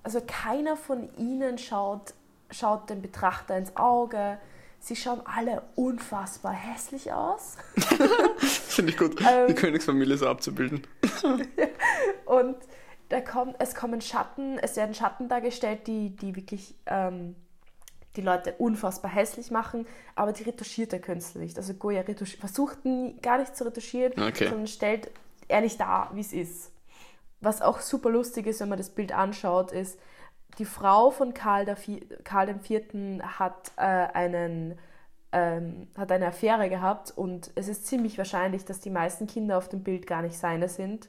also 0.04 0.22
keiner 0.26 0.76
von 0.76 1.08
ihnen 1.18 1.58
schaut, 1.58 2.14
schaut 2.50 2.90
dem 2.90 3.02
Betrachter 3.02 3.58
ins 3.58 3.78
Auge. 3.78 4.38
Sie 4.84 4.96
schauen 4.96 5.22
alle 5.26 5.62
unfassbar 5.76 6.54
hässlich 6.54 7.14
aus. 7.14 7.56
Finde 8.40 8.92
ich 8.92 8.98
gut, 8.98 9.22
Ähm, 9.22 9.48
die 9.48 9.54
Königsfamilie 9.54 10.18
so 10.18 10.28
abzubilden. 10.28 10.88
Und 12.26 12.58
da 13.10 13.22
kommt, 13.22 13.56
es 13.60 13.76
kommen 13.76 14.02
Schatten, 14.02 14.58
es 14.58 14.76
werden 14.78 14.96
Schatten 14.96 15.30
dargestellt, 15.30 15.86
die, 15.86 16.10
die 16.16 16.36
wirklich 16.36 16.74
ähm, 16.88 17.36
die 18.16 18.22
Leute 18.22 18.56
unfassbar 18.58 19.12
hässlich 19.12 19.52
machen, 19.52 19.86
aber 20.16 20.34
die 20.34 20.44
retuschiert 20.44 20.92
der 20.94 21.00
Künstler 21.00 21.42
nicht. 21.42 21.58
Also 21.58 21.76
Goya 21.76 22.04
versucht 22.40 22.84
nie, 22.84 23.16
gar 23.22 23.38
nicht 23.38 23.56
zu 23.56 23.64
retuschieren, 23.66 24.14
Okay. 24.14 24.48
sondern 24.50 24.68
stellt 24.68 25.12
ehrlich 25.48 25.78
dar, 25.78 26.10
wie 26.16 26.22
es 26.22 26.34
ist. 26.34 26.72
Was 27.40 27.62
auch 27.62 27.82
super 27.82 28.10
lustig 28.10 28.48
ist, 28.48 28.60
wenn 28.62 28.70
man 28.70 28.80
das 28.80 28.90
Bild 28.90 29.12
anschaut, 29.12 29.72
ist, 29.72 30.00
die 30.60 30.66
Frau 30.66 31.12
von 31.12 31.34
Karl, 31.34 31.66
der 31.66 31.78
Vi- 31.78 32.06
Karl 32.24 32.50
IV. 32.50 33.22
hat 33.38 33.72
äh, 33.78 33.82
einen 33.82 34.78
ähm, 35.34 35.88
hat 35.98 36.12
eine 36.12 36.28
Affäre 36.28 36.70
gehabt 36.70 37.12
und 37.16 37.52
es 37.56 37.70
ist 37.70 37.88
ziemlich 37.88 38.18
wahrscheinlich, 38.18 38.66
dass 38.66 38.82
die 38.82 38.90
meisten 38.90 39.28
Kinder 39.28 39.58
auf 39.58 39.70
dem 39.70 39.82
Bild 39.82 40.06
gar 40.06 40.22
nicht 40.22 40.38
seine 40.38 40.68
sind. 40.68 41.08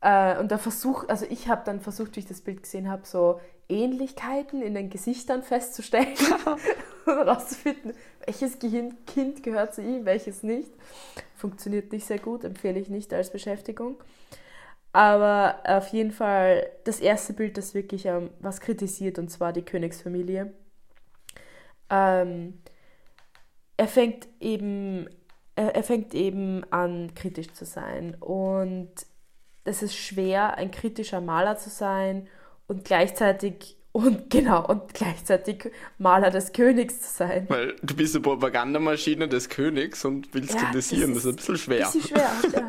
Äh, 0.00 0.38
und 0.38 0.50
der 0.50 0.58
Versuch, 0.58 1.08
also 1.08 1.24
ich 1.28 1.48
habe 1.48 1.62
dann 1.64 1.80
versucht, 1.80 2.16
wie 2.16 2.20
ich 2.20 2.26
das 2.26 2.40
Bild 2.40 2.62
gesehen 2.62 2.90
habe, 2.90 3.06
so 3.06 3.40
Ähnlichkeiten 3.68 4.60
in 4.62 4.74
den 4.74 4.90
Gesichtern 4.90 5.42
festzustellen 5.42 6.14
und 7.06 7.14
herauszufinden, 7.14 7.94
welches 8.24 8.58
Gehirn- 8.58 8.96
Kind 9.06 9.42
gehört 9.42 9.74
zu 9.74 9.82
ihm, 9.82 10.04
welches 10.04 10.42
nicht. 10.42 10.70
Funktioniert 11.36 11.92
nicht 11.92 12.06
sehr 12.06 12.18
gut, 12.18 12.44
empfehle 12.44 12.78
ich 12.80 12.88
nicht 12.88 13.12
als 13.12 13.30
Beschäftigung. 13.30 13.96
Aber 14.96 15.58
auf 15.64 15.88
jeden 15.88 16.10
Fall 16.10 16.70
das 16.84 17.00
erste 17.00 17.34
Bild, 17.34 17.58
das 17.58 17.74
wirklich 17.74 18.06
ähm, 18.06 18.30
was 18.40 18.62
kritisiert, 18.62 19.18
und 19.18 19.28
zwar 19.28 19.52
die 19.52 19.60
Königsfamilie. 19.60 20.54
Ähm, 21.90 22.62
er 23.76 23.88
fängt 23.88 24.26
eben, 24.40 25.06
er, 25.54 25.74
er 25.74 25.82
fängt 25.82 26.14
eben 26.14 26.64
an, 26.72 27.14
kritisch 27.14 27.52
zu 27.52 27.66
sein. 27.66 28.14
Und 28.20 28.90
es 29.64 29.82
ist 29.82 29.94
schwer, 29.94 30.56
ein 30.56 30.70
kritischer 30.70 31.20
Maler 31.20 31.58
zu 31.58 31.68
sein 31.68 32.26
und 32.66 32.86
gleichzeitig 32.86 33.75
und 34.04 34.30
genau 34.30 34.66
und 34.66 34.92
gleichzeitig 34.94 35.70
Maler 35.98 36.30
des 36.30 36.52
Königs 36.52 37.00
zu 37.00 37.16
sein. 37.24 37.46
Weil 37.48 37.74
du 37.82 37.94
bist 37.96 38.14
eine 38.14 38.22
Propagandamaschine 38.22 39.28
des 39.28 39.48
Königs 39.48 40.04
und 40.04 40.32
willst 40.34 40.54
Ja, 40.54 40.60
kritisieren, 40.60 41.14
das 41.14 41.24
das 41.24 41.32
ist 41.32 41.32
ein 41.32 41.36
bisschen 41.36 41.58
schwer. 41.58 41.86
Bisschen 41.86 42.02
schwer, 42.02 42.30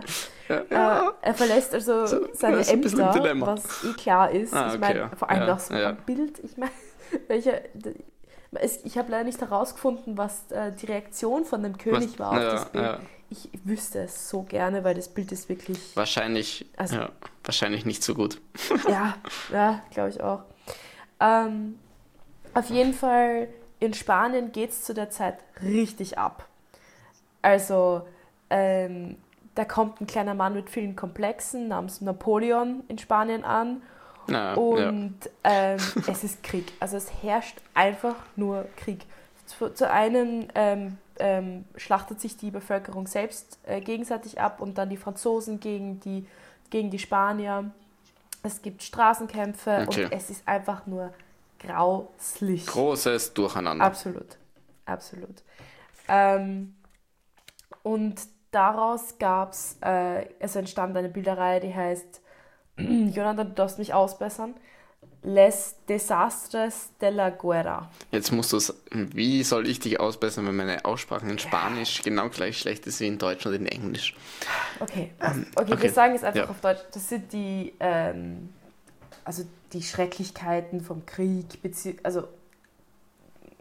ja. 0.49 0.63
Ja, 0.71 1.09
Äh, 1.09 1.11
er 1.23 1.33
verlässt 1.33 1.73
also 1.73 2.05
So, 2.05 2.27
seine 2.33 2.57
das 2.57 2.67
ist 2.71 2.73
Ämter, 2.73 3.41
was 3.41 3.83
eh 3.83 3.93
klar 3.93 4.31
ist. 4.31 4.53
Ah, 4.53 4.67
ich 4.67 4.73
okay, 4.75 4.79
meine, 4.79 4.99
ja. 4.99 5.11
vor 5.17 5.29
allem 5.29 5.41
Ja, 5.41 5.47
nach 5.47 5.59
so 5.59 5.73
einem 5.73 5.83
ja. 5.83 5.91
Bild. 5.91 6.39
Ich 6.43 6.55
meine, 6.57 6.71
welcher. 7.27 7.61
Ich 8.85 8.97
habe 8.97 9.11
leider 9.11 9.25
nicht 9.25 9.41
herausgefunden, 9.41 10.17
was 10.17 10.49
äh, 10.51 10.71
die 10.71 10.85
Reaktion 10.85 11.43
von 11.43 11.61
dem 11.63 11.77
König 11.77 12.17
war 12.17 12.31
auf 12.31 12.37
ja, 12.37 12.51
das 12.53 12.69
Bild. 12.71 12.83
ja. 12.85 12.99
Ich 13.29 13.49
wüsste 13.65 13.99
es 14.03 14.29
so 14.29 14.43
gerne, 14.43 14.85
weil 14.85 14.95
das 14.95 15.09
Bild 15.09 15.33
ist 15.33 15.49
wirklich. 15.49 15.77
Wahrscheinlich, 15.95 16.65
Also- 16.77 16.95
ja, 16.95 17.09
wahrscheinlich 17.43 17.85
nicht 17.85 18.01
so 18.01 18.13
gut. 18.15 18.39
ja, 18.87 19.15
ja, 19.51 19.83
glaube 19.91 20.09
ich 20.11 20.21
auch. 20.23 20.43
Ähm, 21.19 21.79
auf 22.53 22.69
jeden 22.69 22.93
Fall, 22.93 23.47
in 23.79 23.93
Spanien 23.93 24.51
geht 24.51 24.71
es 24.71 24.83
zu 24.83 24.93
der 24.93 25.09
Zeit 25.09 25.37
richtig 25.61 26.17
ab. 26.17 26.47
Also, 27.41 28.01
ähm, 28.49 29.17
da 29.57 29.65
kommt 29.65 30.01
ein 30.01 30.07
kleiner 30.07 30.35
Mann 30.35 30.53
mit 30.53 30.69
vielen 30.69 30.95
Komplexen 30.95 31.67
namens 31.67 32.01
Napoleon 32.01 32.83
in 32.87 32.97
Spanien 32.99 33.43
an 33.43 33.81
Na, 34.27 34.51
ja. 34.51 34.53
und 34.53 35.17
ähm, 35.43 35.79
es 36.07 36.23
ist 36.23 36.43
Krieg. 36.43 36.71
Also 36.79 36.97
es 36.97 37.11
herrscht 37.23 37.57
einfach 37.73 38.15
nur 38.35 38.67
Krieg. 38.75 39.05
Zu, 39.45 39.73
zu 39.73 39.89
einem 39.89 40.47
ähm, 40.53 40.97
ähm, 41.19 41.65
schlachtet 41.75 42.21
sich 42.21 42.37
die 42.37 42.51
Bevölkerung 42.51 43.07
selbst 43.07 43.57
äh, 43.65 43.81
gegenseitig 43.81 44.39
ab 44.39 44.61
und 44.61 44.77
dann 44.77 44.89
die 44.89 44.97
Franzosen 44.97 45.59
gegen 45.59 45.99
die, 46.01 46.27
gegen 46.69 46.91
die 46.91 46.99
Spanier. 46.99 47.71
Es 48.47 48.61
gibt 48.61 48.81
Straßenkämpfe 48.81 49.85
Okay. 49.87 50.05
und 50.05 50.11
es 50.13 50.29
ist 50.29 50.47
einfach 50.47 50.85
nur 50.87 51.13
grauslich. 51.59 52.65
Großes 52.65 53.33
Durcheinander. 53.33 53.83
Absolut, 53.83 54.37
absolut. 54.85 55.43
Ähm, 56.07 56.75
und 57.83 58.21
daraus 58.51 59.17
gab 59.19 59.51
es, 59.51 59.77
äh, 59.81 60.29
es 60.39 60.55
entstand 60.55 60.95
eine 60.95 61.09
Bilderreihe, 61.09 61.59
die 61.59 61.75
heißt, 61.75 62.21
Jonathan, 62.77 63.49
du 63.49 63.53
darfst 63.53 63.79
mich 63.79 63.93
ausbessern, 63.93 64.55
Les 65.27 65.75
Desastres 65.89 66.91
de 67.01 67.09
la 67.09 67.31
Guerra. 67.31 67.89
Jetzt 68.11 68.31
musst 68.31 68.53
du 68.53 68.57
es, 68.57 68.73
wie 68.91 69.43
soll 69.43 69.67
ich 69.67 69.81
dich 69.81 69.99
ausbessern, 69.99 70.47
wenn 70.47 70.55
meine 70.55 70.85
Aussprache 70.85 71.27
in 71.27 71.37
Spanisch 71.37 72.01
genau 72.01 72.29
gleich 72.29 72.57
schlecht 72.57 72.87
ist 72.87 73.01
wie 73.01 73.07
in 73.07 73.17
Deutsch 73.17 73.45
und 73.45 73.53
in 73.53 73.65
Englisch? 73.65 74.15
Okay, 74.79 75.11
okay, 75.19 75.67
wir 75.67 75.73
okay, 75.75 75.89
sagen 75.89 76.15
es 76.15 76.23
einfach 76.23 76.45
ja. 76.45 76.49
auf 76.49 76.61
Deutsch. 76.61 76.79
Das 76.93 77.09
sind 77.09 77.33
die, 77.33 77.73
ähm, 77.81 78.53
also 79.25 79.43
die 79.73 79.83
Schrecklichkeiten 79.83 80.79
vom 80.79 81.05
Krieg, 81.05 81.45
also 82.03 82.29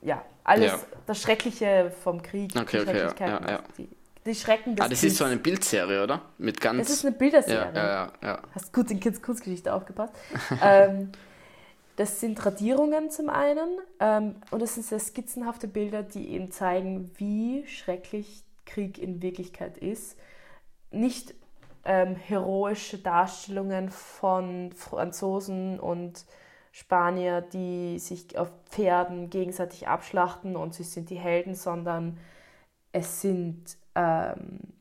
ja, 0.02 0.24
alles, 0.44 0.70
Ja. 0.70 0.78
das 1.06 1.20
Schreckliche 1.20 1.92
vom 2.04 2.22
Krieg, 2.22 2.52
Okay, 2.54 2.62
die 2.62 2.62
okay, 2.62 2.76
ja, 2.76 2.84
Schrecklichkeiten, 2.84 3.44
ja, 3.48 3.52
ja. 3.54 3.62
Die, 3.76 3.88
die 4.24 4.34
Schrecken 4.36 4.76
des 4.76 4.86
Ah, 4.86 4.88
das 4.88 5.02
ist 5.02 5.16
so 5.16 5.24
Kriegs. 5.24 5.32
eine 5.32 5.40
Bildserie, 5.40 6.02
oder? 6.04 6.22
Mit 6.38 6.60
ganz. 6.60 6.80
Es 6.82 6.90
ist 6.90 7.04
eine 7.04 7.16
Bilderserie. 7.16 7.72
ja, 7.74 7.84
ja, 7.84 8.12
ja, 8.22 8.28
ja. 8.28 8.42
Hast 8.54 8.72
gut 8.72 8.88
in 8.92 9.00
Kids 9.00 9.20
Kunstgeschichte 9.20 9.74
aufgepasst. 9.74 10.14
ähm, 10.62 11.10
das 11.96 12.20
sind 12.20 12.44
Radierungen 12.44 13.10
zum 13.10 13.28
einen 13.28 13.78
ähm, 14.00 14.36
und 14.50 14.60
das 14.60 14.74
sind 14.74 14.86
sehr 14.86 14.98
skizzenhafte 14.98 15.68
Bilder, 15.68 16.02
die 16.02 16.30
eben 16.30 16.50
zeigen, 16.50 17.10
wie 17.16 17.66
schrecklich 17.66 18.44
Krieg 18.64 18.98
in 18.98 19.22
Wirklichkeit 19.22 19.78
ist. 19.78 20.18
Nicht 20.90 21.34
ähm, 21.84 22.16
heroische 22.16 22.98
Darstellungen 22.98 23.90
von 23.90 24.72
Franzosen 24.72 25.80
und 25.80 26.26
Spanier, 26.72 27.40
die 27.40 27.98
sich 27.98 28.36
auf 28.38 28.52
Pferden 28.68 29.30
gegenseitig 29.30 29.88
abschlachten 29.88 30.56
und 30.56 30.74
sie 30.74 30.82
sind 30.82 31.08
die 31.08 31.18
Helden, 31.18 31.54
sondern 31.54 32.18
es 32.92 33.22
sind 33.22 33.78
ähm, 33.94 34.76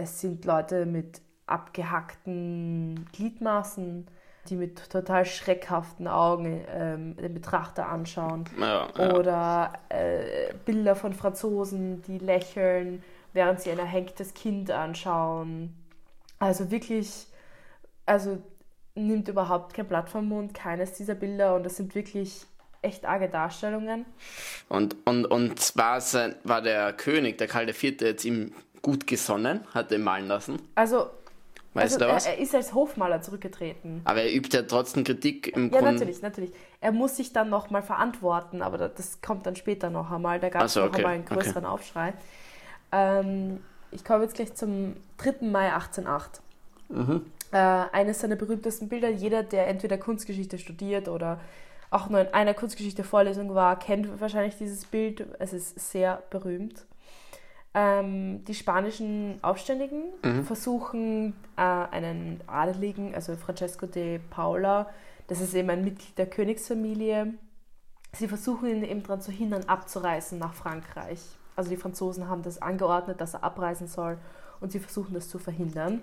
es 0.00 0.20
sind 0.20 0.44
Leute 0.46 0.86
mit 0.86 1.20
abgehackten 1.46 3.06
Gliedmaßen, 3.12 4.06
die 4.48 4.56
mit 4.56 4.90
total 4.90 5.24
schreckhaften 5.24 6.08
Augen 6.08 6.64
ähm, 6.68 7.16
den 7.16 7.34
Betrachter 7.34 7.88
anschauen. 7.88 8.44
ja, 8.58 8.88
ja. 8.96 9.14
Oder 9.14 9.72
äh, 9.88 10.54
Bilder 10.64 10.96
von 10.96 11.12
Franzosen, 11.12 12.02
die 12.02 12.18
lächeln, 12.18 13.02
während 13.32 13.60
sie 13.60 13.70
ein 13.70 13.78
erhängtes 13.78 14.34
Kind 14.34 14.70
anschauen. 14.70 15.74
Also 16.38 16.70
wirklich, 16.70 17.26
also 18.06 18.38
nimmt 18.94 19.28
überhaupt 19.28 19.74
kein 19.74 19.86
Blatt 19.86 20.08
vom 20.08 20.26
Mund, 20.26 20.54
keines 20.54 20.92
dieser 20.92 21.14
Bilder. 21.14 21.54
Und 21.54 21.64
das 21.64 21.76
sind 21.76 21.94
wirklich 21.94 22.46
echt 22.82 23.04
arge 23.04 23.28
Darstellungen. 23.28 24.06
Und, 24.68 24.96
und, 25.04 25.26
und 25.26 25.76
war, 25.76 26.00
sein, 26.00 26.34
war 26.44 26.62
der 26.62 26.92
König, 26.92 27.38
der 27.38 27.46
Karl 27.46 27.68
IV., 27.68 28.00
jetzt 28.00 28.24
ihm 28.24 28.52
gut 28.82 29.06
gesonnen, 29.06 29.60
hat 29.74 29.92
ihn 29.92 30.02
malen 30.02 30.28
lassen? 30.28 30.60
Also, 30.74 31.10
Weißt 31.74 31.94
also 31.94 32.06
du 32.06 32.12
was? 32.12 32.26
Er, 32.26 32.38
ist 32.38 32.54
als 32.54 32.74
Hofmaler 32.74 33.22
zurückgetreten. 33.22 34.00
Aber 34.04 34.22
er 34.22 34.34
übt 34.34 34.56
ja 34.56 34.62
trotzdem 34.64 35.04
Kritik 35.04 35.54
im 35.54 35.70
Ja, 35.70 35.78
Grunde. 35.78 35.92
natürlich, 35.92 36.20
natürlich. 36.22 36.52
Er 36.80 36.92
muss 36.92 37.16
sich 37.16 37.32
dann 37.32 37.48
nochmal 37.48 37.82
verantworten, 37.82 38.60
aber 38.62 38.76
da- 38.78 38.88
das 38.88 39.20
kommt 39.22 39.46
dann 39.46 39.54
später 39.56 39.88
noch 39.90 40.10
einmal. 40.10 40.40
Da 40.40 40.48
gab 40.48 40.64
es 40.64 40.72
so, 40.74 40.80
noch 40.80 40.88
okay, 40.88 40.96
einmal 40.98 41.14
einen 41.14 41.24
größeren 41.24 41.64
Aufschrei. 41.64 42.14
Ähm, 42.92 43.60
ich 43.92 44.04
komme 44.04 44.24
jetzt 44.24 44.34
gleich 44.34 44.54
zum 44.54 44.96
3. 45.18 45.46
Mai 45.50 45.72
1808. 45.72 46.40
Mhm. 46.88 47.26
Äh, 47.52 47.56
eines 47.56 48.20
seiner 48.20 48.36
berühmtesten 48.36 48.88
Bilder. 48.88 49.08
Jeder, 49.08 49.42
der 49.42 49.68
entweder 49.68 49.98
Kunstgeschichte 49.98 50.58
studiert 50.58 51.08
oder 51.08 51.40
auch 51.90 52.08
nur 52.08 52.20
in 52.20 52.28
einer 52.28 52.54
Kunstgeschichte-Vorlesung 52.54 53.54
war, 53.54 53.78
kennt 53.78 54.20
wahrscheinlich 54.20 54.56
dieses 54.56 54.84
Bild. 54.86 55.26
Es 55.38 55.52
ist 55.52 55.90
sehr 55.90 56.22
berühmt. 56.30 56.84
Ähm, 57.72 58.44
die 58.46 58.54
spanischen 58.54 59.38
Aufständigen 59.42 60.02
Mhm. 60.24 60.44
versuchen 60.44 61.34
äh, 61.56 61.60
einen 61.60 62.40
Adeligen, 62.48 63.14
also 63.14 63.36
Francesco 63.36 63.86
de 63.86 64.18
Paula, 64.30 64.88
das 65.28 65.40
ist 65.40 65.54
eben 65.54 65.70
ein 65.70 65.84
Mitglied 65.84 66.18
der 66.18 66.26
Königsfamilie, 66.26 67.34
sie 68.12 68.26
versuchen 68.26 68.68
ihn 68.68 68.82
eben 68.82 69.04
daran 69.04 69.20
zu 69.20 69.30
hindern, 69.30 69.64
abzureisen 69.68 70.40
nach 70.40 70.54
Frankreich. 70.54 71.20
Also 71.54 71.70
die 71.70 71.76
Franzosen 71.76 72.28
haben 72.28 72.42
das 72.42 72.60
angeordnet, 72.60 73.20
dass 73.20 73.34
er 73.34 73.44
abreisen 73.44 73.86
soll 73.86 74.18
und 74.60 74.72
sie 74.72 74.80
versuchen 74.80 75.14
das 75.14 75.28
zu 75.28 75.38
verhindern. 75.38 76.02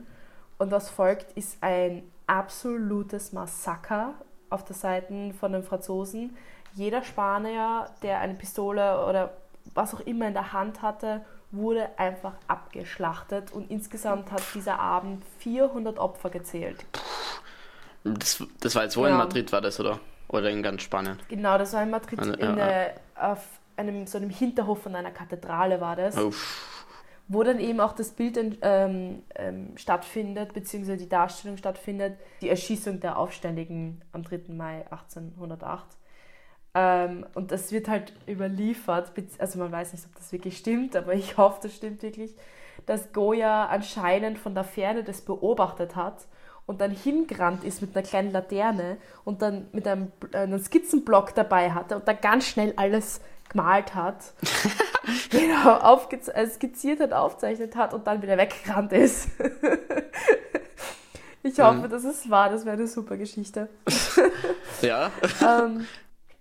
Und 0.58 0.72
was 0.72 0.90
folgt, 0.90 1.34
ist 1.38 1.58
ein 1.62 2.04
absolutes 2.28 3.34
Massaker 3.34 4.14
auf 4.50 4.64
der 4.64 4.76
Seite 4.76 5.34
von 5.38 5.52
den 5.52 5.64
Franzosen. 5.64 6.38
Jeder 6.74 7.04
Spanier, 7.04 7.90
der 8.04 8.20
eine 8.20 8.36
Pistole 8.36 9.06
oder 9.06 9.34
was 9.74 9.94
auch 9.94 10.00
immer 10.02 10.28
in 10.28 10.34
der 10.34 10.54
Hand 10.54 10.82
hatte, 10.82 11.26
wurde 11.52 11.90
einfach 11.98 12.34
abgeschlachtet 12.48 13.52
und 13.52 13.72
insgesamt 13.72 14.32
hat 14.32 14.42
dieser 14.54 14.80
Abend 14.80 15.24
400 15.40 15.98
Opfer 15.98 16.30
gezählt. 16.30 16.86
Das, 18.04 18.44
das 18.60 18.76
war 18.76 18.84
jetzt 18.84 18.98
wo 18.98 19.06
in 19.06 19.12
Ja. 19.12 19.18
Madrid, 19.18 19.52
war 19.52 19.62
das, 19.62 19.80
oder? 19.80 20.00
Oder 20.30 20.50
in 20.50 20.62
ganz 20.62 20.82
Spanien? 20.82 21.18
Genau, 21.30 21.58
das 21.58 21.74
war 21.74 21.84
in 21.84 21.90
Madrid, 21.90 22.20
Eine- 22.20 22.34
in, 22.34 22.58
ja, 22.58 22.68
äh, 22.68 22.94
auf 23.16 23.46
einem, 23.78 24.08
so 24.08 24.18
einem 24.18 24.30
Hinterhof 24.30 24.82
von 24.84 24.96
einer 24.96 25.12
Kathedrale 25.12 25.80
war 25.82 25.96
das. 25.96 26.18
Uff. 26.18 26.74
wo 27.30 27.44
dann 27.44 27.60
eben 27.60 27.82
auch 27.82 27.92
das 27.94 28.12
Bild 28.12 28.38
ähm, 28.62 29.22
ähm, 29.36 29.74
stattfindet, 29.78 30.54
beziehungsweise 30.54 30.98
die 30.98 31.10
Darstellung 31.10 31.58
stattfindet, 31.58 32.18
die 32.42 32.48
Erschießung 32.48 33.02
der 33.02 33.18
Aufständigen 33.18 34.02
am 34.14 34.24
3. 34.24 34.44
Mai 34.54 34.86
1808. 34.92 35.86
Ähm, 36.80 37.26
und 37.34 37.52
das 37.52 37.72
wird 37.72 37.88
halt 37.88 38.14
überliefert, 38.28 39.12
also 39.40 39.58
man 39.58 39.72
weiß 39.72 39.94
nicht, 39.94 40.06
ob 40.06 40.16
das 40.16 40.32
wirklich 40.32 40.60
stimmt, 40.60 40.96
aber 40.96 41.16
ich 41.16 41.36
hoffe, 41.36 41.58
das 41.64 41.76
stimmt 41.76 42.04
wirklich, 42.04 42.36
dass 42.86 43.12
Goya 43.14 43.66
anscheinend 43.66 44.38
von 44.38 44.54
der 44.54 44.64
Ferne 44.64 45.04
das 45.04 45.22
beobachtet 45.22 45.96
hat 45.96 46.28
und 46.68 46.80
dann 46.80 46.92
hingerannt 46.92 47.64
ist 47.64 47.82
mit 47.82 47.96
einer 47.96 48.06
kleinen 48.06 48.32
Laterne 48.32 48.98
und 49.24 49.42
dann 49.42 49.66
mit 49.72 49.88
einem, 49.88 50.12
äh, 50.34 50.38
einem 50.38 50.60
Skizzenblock 50.60 51.34
dabei 51.34 51.72
hatte 51.72 51.96
und 51.96 52.08
dann 52.08 52.22
ganz 52.22 52.46
schnell 52.46 52.74
alles 52.76 53.22
gemalt 53.50 53.96
hat 53.96 54.34
genau, 55.32 55.78
aufgez 55.78 56.28
äh, 56.28 56.46
skizziert 56.48 57.00
hat, 57.00 57.12
aufzeichnet 57.14 57.76
hat 57.76 57.96
und 57.96 58.06
dann 58.06 58.22
wieder 58.22 58.38
weggerannt 58.38 58.94
ist. 58.94 59.30
ich 61.44 61.60
hoffe, 61.60 61.88
Mhm. 61.88 61.90
dass 61.90 62.04
es 62.04 62.30
wahr, 62.30 62.52
das 62.52 62.66
wäre 62.66 62.78
eine 62.78 62.86
super 62.88 63.18
Geschichte. 63.18 63.68
Ja. 64.84 65.10
ähm, 65.42 65.88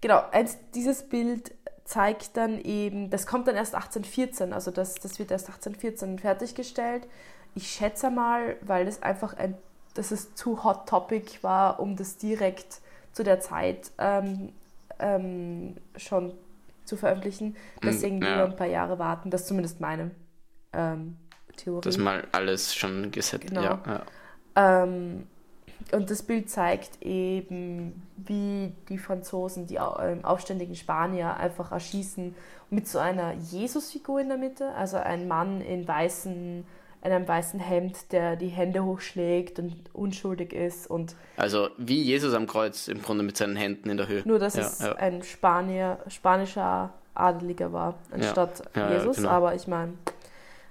genau, 0.07 0.23
eins, 0.31 0.57
dieses 0.73 1.03
Bild 1.09 1.53
zeigt 1.85 2.37
dann 2.37 2.61
eben, 2.61 3.11
das 3.11 3.27
kommt 3.27 3.49
dann 3.49 3.57
erst 3.57 3.75
1814, 3.75 4.53
also 4.53 4.71
das, 4.71 4.95
das 4.95 5.19
wird 5.19 5.33
erst 5.33 5.47
1814 5.49 6.21
fertiggestellt. 6.21 7.09
Ich 7.57 7.69
schätze 7.69 8.11
mal, 8.11 8.57
weil 8.61 8.87
das 8.87 9.03
einfach 9.03 9.35
ein, 9.37 9.57
dass 9.95 10.13
es 10.13 10.35
zu 10.35 10.63
hot 10.63 10.89
topic 10.89 11.43
war, 11.43 11.81
um 11.81 11.97
das 11.97 12.19
direkt 12.19 12.81
zu 13.13 13.25
der 13.25 13.41
Zeit 13.41 13.91
ähm, 13.99 14.53
ähm, 15.01 15.77
schon 15.97 16.35
zu 16.85 16.97
veröffentlichen. 16.97 17.57
Deswegen 17.83 18.19
Mm, 18.19 18.23
ja. 18.23 18.31
lieber 18.31 18.45
ein 18.45 18.57
paar 18.57 18.67
Jahre 18.69 18.99
warten. 19.01 19.31
Das 19.31 19.41
ist 19.43 19.49
zumindest 19.49 19.81
meine 19.81 20.13
ähm, 20.73 21.17
Theorie. 21.57 21.81
Das 21.83 21.99
mal 21.99 22.25
alles 22.31 22.75
schon 22.75 23.11
gesetzt. 23.11 23.49
Genau. 23.49 23.63
Ja, 23.63 23.83
ja. 24.55 24.83
Ähm, 24.85 25.27
und 25.93 26.11
das 26.11 26.23
Bild 26.23 26.51
zeigt 26.51 27.03
eben, 27.03 28.03
wie 28.17 28.73
die 28.89 28.99
Franzosen 28.99 29.67
die 29.67 29.77
ähm, 29.77 30.25
aufständigen 30.25 30.75
Spanier 30.75 31.37
einfach 31.37 31.73
erschießen 31.73 32.35
mit 32.71 32.89
so 32.89 32.99
einer 32.99 33.33
Jesusfigur 33.35 34.21
in 34.21 34.29
der 34.29 34.39
Mitte, 34.39 34.73
also 34.75 34.97
ein 34.97 35.29
Mann 35.29 35.61
in 35.61 35.87
weißen, 35.87 36.65
in 37.05 37.13
einem 37.13 37.29
weißen 37.29 37.61
Hemd, 37.61 38.11
der 38.13 38.35
die 38.37 38.49
Hände 38.49 38.85
hochschlägt 38.85 39.59
und 39.61 39.75
unschuldig 39.93 40.53
ist 40.53 40.91
und 40.91 41.15
Also 41.37 41.69
wie 41.77 42.03
Jesus 42.03 42.35
am 42.35 42.47
Kreuz 42.49 42.89
im 42.89 43.01
Grunde 43.03 43.23
mit 43.23 43.37
seinen 43.37 43.55
Händen 43.57 43.89
in 43.91 43.97
der 43.97 44.09
Höhe. 44.09 44.23
nur, 44.25 44.39
dass 44.41 44.57
Ja, 44.57 44.63
es 44.63 44.81
ja. 44.81 44.97
ein 44.97 45.23
Spanier, 45.23 45.99
spanischer 46.09 46.93
Adeliger 47.15 47.73
war, 47.73 47.95
anstatt 48.11 48.63
Ja, 48.75 48.93
Jesus, 48.95 49.17
genau. 49.19 49.29
aber 49.29 49.55
ich 49.55 49.67
meine, 49.69 49.93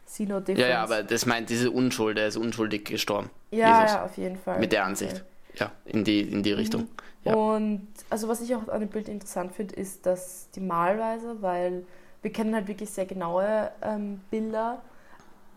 see 0.05 0.25
no 0.25 0.39
difference. 0.41 0.59
Ja, 0.59 0.67
ja, 0.67 0.83
aber 0.83 1.01
das 1.03 1.25
meint 1.25 1.49
diese 1.49 1.71
Unschuld, 1.71 2.17
er 2.19 2.27
ist 2.27 2.37
unschuldig 2.37 2.85
gestorben. 2.85 3.29
Ja, 3.55 3.81
Jesus. 3.81 3.95
ja, 3.95 4.05
auf 4.05 4.17
jeden 4.17 4.37
Fall. 4.37 4.59
Mit 4.59 4.71
der 4.71 4.85
Ansicht. 4.85 5.23
Ja, 5.55 5.71
in 5.85 6.03
die, 6.03 6.21
in 6.21 6.43
die 6.43 6.51
Richtung. 6.51 6.87
Ja. 7.23 7.33
Und 7.33 7.87
also 8.09 8.27
was 8.27 8.41
ich 8.41 8.53
auch 8.55 8.67
an 8.67 8.81
dem 8.81 8.89
Bild 8.89 9.07
interessant 9.07 9.53
finde, 9.53 9.75
ist, 9.75 10.05
dass 10.05 10.49
die 10.51 10.59
Malweise, 10.59 11.41
weil 11.41 11.85
wir 12.21 12.31
kennen 12.31 12.53
halt 12.53 12.67
wirklich 12.67 12.89
sehr 12.89 13.05
genaue 13.05 13.71
ähm, 13.81 14.19
Bilder 14.29 14.81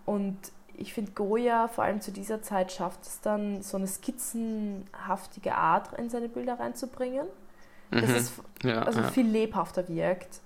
und 0.06 0.36
ich 0.76 0.94
finde 0.94 1.10
Goya 1.12 1.66
vor 1.66 1.82
allem 1.84 2.00
zu 2.00 2.12
dieser 2.12 2.40
Zeit 2.42 2.70
schafft 2.70 3.02
es 3.02 3.20
dann 3.20 3.62
so 3.62 3.76
eine 3.76 3.86
skizzenhaftige 3.88 5.54
Art 5.54 5.98
in 5.98 6.08
seine 6.10 6.28
Bilder 6.28 6.58
reinzubringen, 6.60 7.26
dass 7.90 8.08
Mhm. 8.10 8.14
es 8.16 8.32
Ja, 8.62 8.82
also 8.82 9.00
ja. 9.00 9.08
viel 9.08 9.26
lebhafter 9.26 9.88
wirkt. 9.88 10.40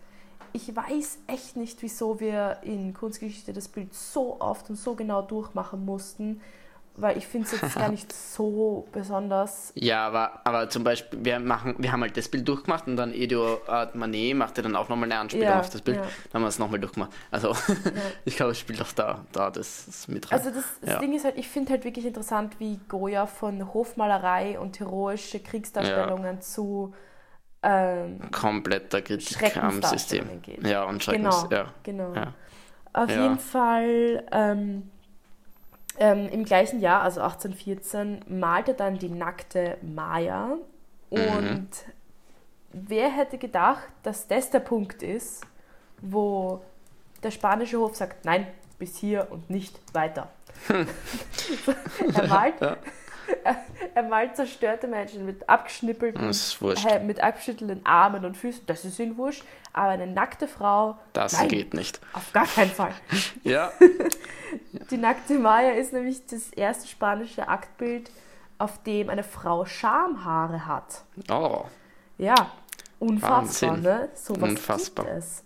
Ich 0.55 0.75
weiß 0.75 1.19
echt 1.29 1.57
nicht, 1.57 1.83
wieso 1.83 2.21
wir 2.21 2.59
in 2.62 2.95
Kunstgeschichte 2.95 3.53
das 3.53 3.69
Bild 3.69 3.95
so 3.95 4.41
oft 4.41 4.69
und 4.71 4.77
so 4.77 4.95
genau 4.95 5.23
durchmachen 5.23 5.85
mussten, 5.85 6.41
weil 6.97 7.17
ich 7.17 7.27
finde 7.27 7.47
es 7.51 7.61
jetzt 7.61 7.75
gar 7.75 7.89
nicht 7.91 8.13
so 8.35 8.87
besonders. 8.93 9.73
Ja, 9.75 10.07
aber, 10.07 10.41
aber 10.45 10.69
zum 10.69 10.85
Beispiel, 10.85 11.25
wir, 11.25 11.41
machen, 11.41 11.75
wir 11.79 11.91
haben 11.93 12.03
halt 12.03 12.17
das 12.17 12.29
Bild 12.29 12.47
durchgemacht 12.47 12.87
und 12.87 12.97
dann 12.97 13.13
Eduard 13.15 13.95
Manet 13.95 14.37
machte 14.37 14.63
dann 14.63 14.77
auch 14.77 14.89
nochmal 14.89 15.11
eine 15.11 15.19
Anspielung 15.21 15.49
Ja, 15.49 15.61
auf 15.61 15.71
das 15.71 15.81
Bild. 15.83 15.97
ja. 15.97 16.03
Dann 16.03 16.35
haben 16.35 16.43
wir 16.43 16.49
es 16.49 16.59
nochmal 16.59 16.81
durchgemacht. 16.81 17.11
Also, 17.31 17.57
ich 18.25 18.37
glaube, 18.37 18.53
es 18.53 18.59
spielt 18.59 18.81
auch 18.83 18.93
da, 18.93 19.25
da 19.33 19.51
das, 19.51 19.87
das 19.87 20.09
mit 20.09 20.31
rein. 20.31 20.39
Also 20.39 20.51
das, 20.51 20.65
das 20.81 20.91
Ja. 20.91 20.99
Ding 20.99 21.13
ist 21.15 21.25
halt, 21.25 21.39
ich 21.39 21.49
finde 21.49 21.71
halt 21.73 21.85
wirklich 21.85 22.05
interessant, 22.07 22.61
wie 22.61 22.79
Goya 22.89 23.27
von 23.27 23.73
Hofmalerei 23.73 24.59
und 24.59 24.79
heroische 24.81 25.41
Kriegsdarstellungen 25.41 26.41
zu 26.43 26.95
ähm, 27.63 28.21
Kompletter 28.33 29.03
Kritik 29.03 29.57
am 29.57 29.81
System. 29.83 30.43
Geht. 30.43 30.67
Ja, 30.67 30.85
und 30.85 31.03
Schreckens, 31.03 31.45
Genau, 31.49 31.63
ja. 31.63 31.67
genau. 31.83 32.13
Ja. 32.15 32.35
Auf 32.93 33.09
Ja. 33.09 33.23
jeden 33.23 33.39
Fall, 33.39 34.25
ähm, 34.33 34.91
Ähm, 35.99 36.29
Im 36.29 36.45
gleichen 36.45 36.81
Jahr, 36.81 37.03
also 37.03 37.21
1814, 37.21 38.25
malte 38.29 38.75
dann 38.75 38.99
die 38.99 39.09
nackte 39.11 39.77
Maya. 39.83 40.57
Und 41.11 41.69
wer 42.73 43.11
hätte 43.11 43.37
gedacht, 43.37 43.89
dass 44.03 44.27
das 44.27 44.51
der 44.51 44.61
Punkt 44.61 45.03
ist, 45.03 45.45
wo 46.01 46.63
der 47.23 47.31
spanische 47.31 47.79
Hof 47.79 47.95
sagt, 47.97 48.25
nein, 48.25 48.47
bis 48.79 48.97
hier 48.97 49.29
und 49.31 49.51
nicht 49.51 49.79
weiter. 49.93 50.31
er, 52.15 52.27
malt, 52.27 52.61
Ja. 52.61 52.77
Er, 53.45 53.57
er 53.95 54.03
malt 54.05 54.37
zerstörte 54.37 54.87
Menschen 54.87 55.27
mit 55.27 55.49
abgeschnippelten, 55.49 56.31
äh, 56.89 56.99
mit 57.01 57.21
abgeschüttelten 57.23 57.85
Armen 57.87 58.25
und 58.25 58.37
Füßen, 58.37 58.65
das 58.67 58.85
ist 58.85 58.99
ihnen 58.99 59.17
wurscht, 59.17 59.45
aber 59.73 59.91
eine 59.91 60.07
nackte 60.07 60.47
Frau, 60.49 60.99
Das 61.13 61.33
nein, 61.35 61.49
geht 61.49 61.75
nicht. 61.75 62.01
auf 62.13 62.33
gar 62.33 62.47
keinen 62.47 62.71
Fall. 62.71 62.93
Ja. 63.45 63.73
Die 64.91 64.99
nackte 64.99 65.35
Maya 65.39 65.73
ist 65.73 65.93
nämlich 65.93 66.27
das 66.27 66.51
erste 66.51 66.87
spanische 66.89 67.49
Aktbild, 67.49 68.11
auf 68.59 68.83
dem 68.83 69.09
eine 69.09 69.23
Frau 69.25 69.65
Schamhaare 69.65 70.67
hat. 70.67 71.03
Oh. 71.31 71.65
Ja, 72.19 72.35
unfassbar, 72.99 73.71
Wahnsinn. 73.71 73.83
ne? 73.83 74.09
So 74.15 74.35
was 74.41 74.51
Unfassbar. 74.51 75.07
gibt 75.07 75.19
es. 75.19 75.43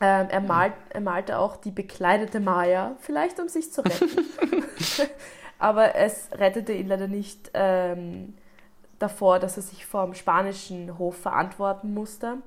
Ähm, 0.00 0.26
er, 0.30 0.40
malt, 0.40 0.72
er 0.90 1.00
malte 1.00 1.38
auch 1.38 1.56
die 1.56 1.70
bekleidete 1.70 2.40
Maya, 2.40 2.96
vielleicht 3.00 3.38
um 3.38 3.48
sich 3.48 3.72
zu 3.72 3.82
retten. 3.82 4.08
Aber 5.58 5.94
es 5.94 6.28
rettete 6.32 6.72
ihn 6.72 6.88
leider 6.88 7.08
nicht 7.08 7.50
ähm, 7.54 8.34
davor, 8.98 9.38
dass 9.38 9.56
er 9.56 9.62
sich 9.62 9.86
vom 9.86 10.14
spanischen 10.14 10.98
Hof 10.98 11.16
verantworten 11.16 11.94
musste. 11.94 12.38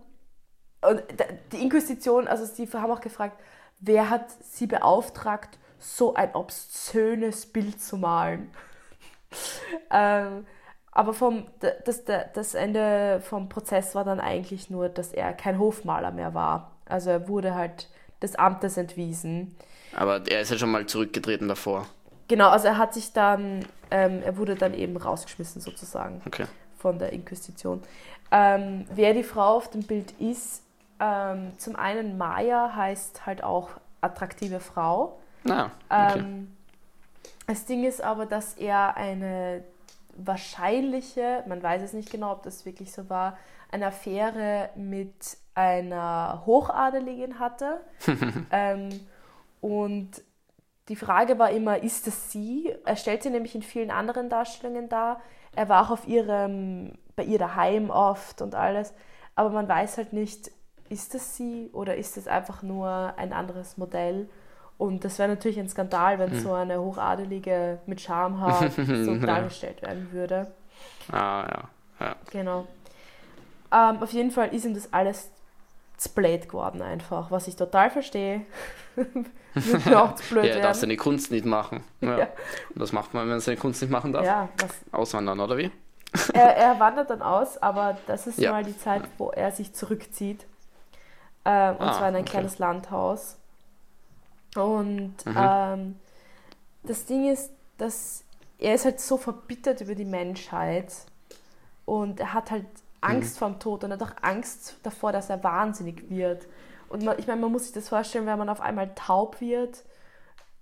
Und 0.82 1.04
die 1.52 1.62
Inquisition, 1.62 2.28
also 2.28 2.46
sie 2.46 2.67
haben 2.67 2.91
auch 2.91 3.02
gefragt, 3.02 3.39
wer 3.80 4.10
hat 4.10 4.26
sie 4.43 4.67
beauftragt, 4.67 5.58
so 5.80 6.13
ein 6.13 6.34
obszönes 6.34 7.46
Bild 7.46 7.82
zu 7.82 7.98
malen? 7.98 8.52
ähm, 9.91 10.46
aber 10.91 11.13
vom, 11.13 11.46
das, 11.86 12.06
das 12.06 12.56
Ende 12.56 13.22
vom 13.22 13.50
Prozess 13.50 13.93
war 13.93 14.04
dann 14.04 14.20
eigentlich 14.20 14.70
nur, 14.70 14.89
dass 14.89 15.13
er 15.13 15.34
kein 15.34 15.60
Hofmaler 15.60 16.12
mehr 16.12 16.34
war. 16.34 16.72
Also 16.86 17.12
er 17.12 17.28
wurde 17.28 17.54
halt 17.54 17.88
des 18.22 18.36
Amtes 18.36 18.78
entwiesen. 18.78 19.56
Aber 19.96 20.22
er 20.28 20.41
ist 20.41 20.50
ja 20.50 20.58
schon 20.58 20.72
mal 20.72 20.86
zurückgetreten 20.86 21.48
davor. 21.48 21.88
Genau, 22.28 22.50
also 22.50 22.68
er 22.68 22.78
hat 22.78 22.94
sich 22.94 23.13
dann, 23.13 23.66
ähm, 23.92 24.22
er 24.24 24.38
wurde 24.38 24.56
dann 24.56 24.74
eben 24.74 24.98
rausgeschmissen 24.98 25.62
sozusagen 25.62 26.22
Okay. 26.26 26.46
von 26.78 27.00
der 27.00 27.13
Inquisition. 27.13 27.82
Ähm, 28.32 28.86
wer 28.94 29.13
die 29.13 29.24
Frau 29.24 29.58
auf 29.58 29.70
dem 29.70 29.84
Bild 29.84 30.12
ist, 30.20 30.63
ähm, 31.00 31.52
zum 31.58 31.76
einen 31.76 32.18
Maya 32.18 32.76
heißt 32.76 33.26
halt 33.26 33.44
auch 33.44 33.70
attraktive 34.02 34.60
Frau. 34.60 35.18
Na, 35.44 35.72
okay. 35.90 36.20
Ähm, 36.20 36.58
das 37.46 37.66
Ding 37.66 37.86
ist 37.86 38.02
aber, 38.02 38.26
dass 38.26 38.56
er 38.56 38.98
eine 38.98 39.63
wahrscheinliche, 40.18 41.44
man 41.48 41.62
weiß 41.63 41.82
es 41.82 41.94
nicht 41.94 42.10
genau, 42.10 42.32
ob 42.34 42.44
das 42.44 42.66
wirklich 42.66 42.92
so 42.92 43.10
war, 43.10 43.38
eine 43.72 43.88
Affäre 43.88 44.70
mit 44.76 45.38
einer 45.56 46.44
Hochadeligen 46.46 47.40
hatte. 47.40 47.80
ähm, 48.52 48.90
und 49.62 50.10
die 50.89 50.95
Frage 50.95 51.38
war 51.38 51.52
immer, 51.52 51.84
ist 51.84 52.08
es 52.08 52.32
sie? 52.32 52.73
Er 52.86 52.95
stellt 52.95 53.23
sie 53.23 53.30
nämlich 53.30 53.56
in 53.56 53.62
vielen 53.62 53.91
anderen 53.91 54.30
Darstellungen 54.30 54.89
dar. 54.89 55.21
Er 55.56 55.69
war 55.69 55.86
auch 55.86 55.91
auf 55.91 56.08
ihrem, 56.08 56.93
bei 57.15 57.23
ihr 57.23 57.39
daheim 57.39 57.89
oft 57.89 58.41
und 58.41 58.56
alles. 58.56 58.93
Aber 59.36 59.50
man 59.50 59.67
weiß 59.67 59.97
halt 59.97 60.13
nicht, 60.13 60.52
ist 60.89 61.13
es 61.15 61.36
sie 61.36 61.69
oder 61.73 61.95
ist 61.95 62.17
es 62.17 62.28
einfach 62.28 62.63
nur 62.63 63.13
ein 63.17 63.34
anderes 63.34 63.78
Modell? 63.78 64.30
Und 64.78 65.04
das 65.04 65.17
wäre 65.17 65.30
natürlich 65.30 65.60
ein 65.60 65.67
Skandal, 65.67 66.19
wenn 66.19 66.39
so 66.39 66.54
eine 66.54 66.80
Hochadelige 66.80 67.80
mit 67.88 68.00
Schamhaar 68.00 68.69
so 69.04 69.15
dargestellt 69.15 69.82
werden 69.82 70.12
würde. 70.12 70.47
Ah, 71.12 71.45
ja. 71.50 72.06
ja. 72.06 72.15
Genau. 72.32 72.67
Ähm, 73.71 74.02
auf 74.02 74.13
jeden 74.13 74.32
Fall 74.32 74.54
ist 74.54 74.65
ihm 74.65 74.76
das 74.76 74.93
alles 74.93 75.32
blöd 76.13 76.47
geworden 76.47 76.82
einfach, 76.82 77.32
was 77.32 77.47
ich 77.47 77.56
total 77.56 77.89
verstehe. 77.89 78.41
Würde 79.54 79.90
mir 79.90 80.02
auch 80.04 80.14
blöd 80.30 80.46
ja, 80.46 80.56
er 80.56 80.62
darf 80.62 80.78
seine 80.78 80.98
Kunst 80.98 81.32
nicht 81.32 81.46
machen. 81.46 81.84
Ja. 82.02 82.20
Ja. 82.20 82.26
Und 82.74 82.82
was 82.82 82.92
macht 82.92 83.14
man, 83.14 83.24
wenn 83.24 83.30
man 83.32 83.40
seine 83.40 83.58
Kunst 83.58 83.82
nicht 83.82 83.92
machen 83.92 84.14
darf? 84.14 84.26
Ja, 84.26 84.50
was, 84.58 84.72
Auswandern, 84.92 85.40
oder 85.40 85.58
wie? 85.58 85.72
er, 86.34 86.56
er 86.56 86.80
wandert 86.80 87.10
dann 87.10 87.22
aus, 87.22 87.58
aber 87.58 87.98
das 88.08 88.28
ist 88.28 88.40
Ja. 88.40 88.52
mal 88.52 88.64
die 88.64 88.78
Zeit, 88.78 89.04
wo 89.18 89.30
er 89.32 89.52
sich 89.52 89.74
zurückzieht. 89.74 90.46
Ähm, 91.46 91.76
und 91.78 91.88
Ah, 91.88 91.94
zwar 91.94 92.10
in 92.10 92.16
ein 92.16 92.22
okay. 92.22 92.32
kleines 92.32 92.60
Landhaus. 92.60 93.38
Und 94.56 95.14
Mhm. 95.26 95.36
ähm, 95.38 95.96
das 96.84 97.06
Ding 97.06 97.30
ist, 97.32 97.52
dass 97.78 98.24
er 98.60 98.74
ist 98.76 98.86
halt 98.86 99.00
so 99.00 99.18
verbittert 99.18 99.82
über 99.82 99.94
die 99.96 100.06
Menschheit 100.06 100.92
und 101.86 102.20
er 102.20 102.34
hat 102.34 102.50
halt 102.52 102.66
Angst 103.02 103.36
Mhm. 103.36 103.40
vorm 103.40 103.60
Tod 103.60 103.84
und 103.84 103.92
er 103.92 104.00
hat 104.00 104.04
auch 104.10 104.24
Angst 104.24 104.78
davor, 104.84 105.12
dass 105.12 105.30
er 105.30 105.44
wahnsinnig 105.44 106.10
wird. 106.10 106.48
Und 106.89 107.04
man, 107.04 107.19
ich 107.19 107.28
meine, 107.28 107.41
man 107.41 107.52
muss 107.52 107.65
sich 107.65 107.73
das 107.73 107.89
vorstellen, 107.89 108.26
wenn 108.26 108.38
man 108.38 108.50
auf 108.50 108.62
einmal 108.62 108.93
taub 108.95 109.41
wird 109.41 109.84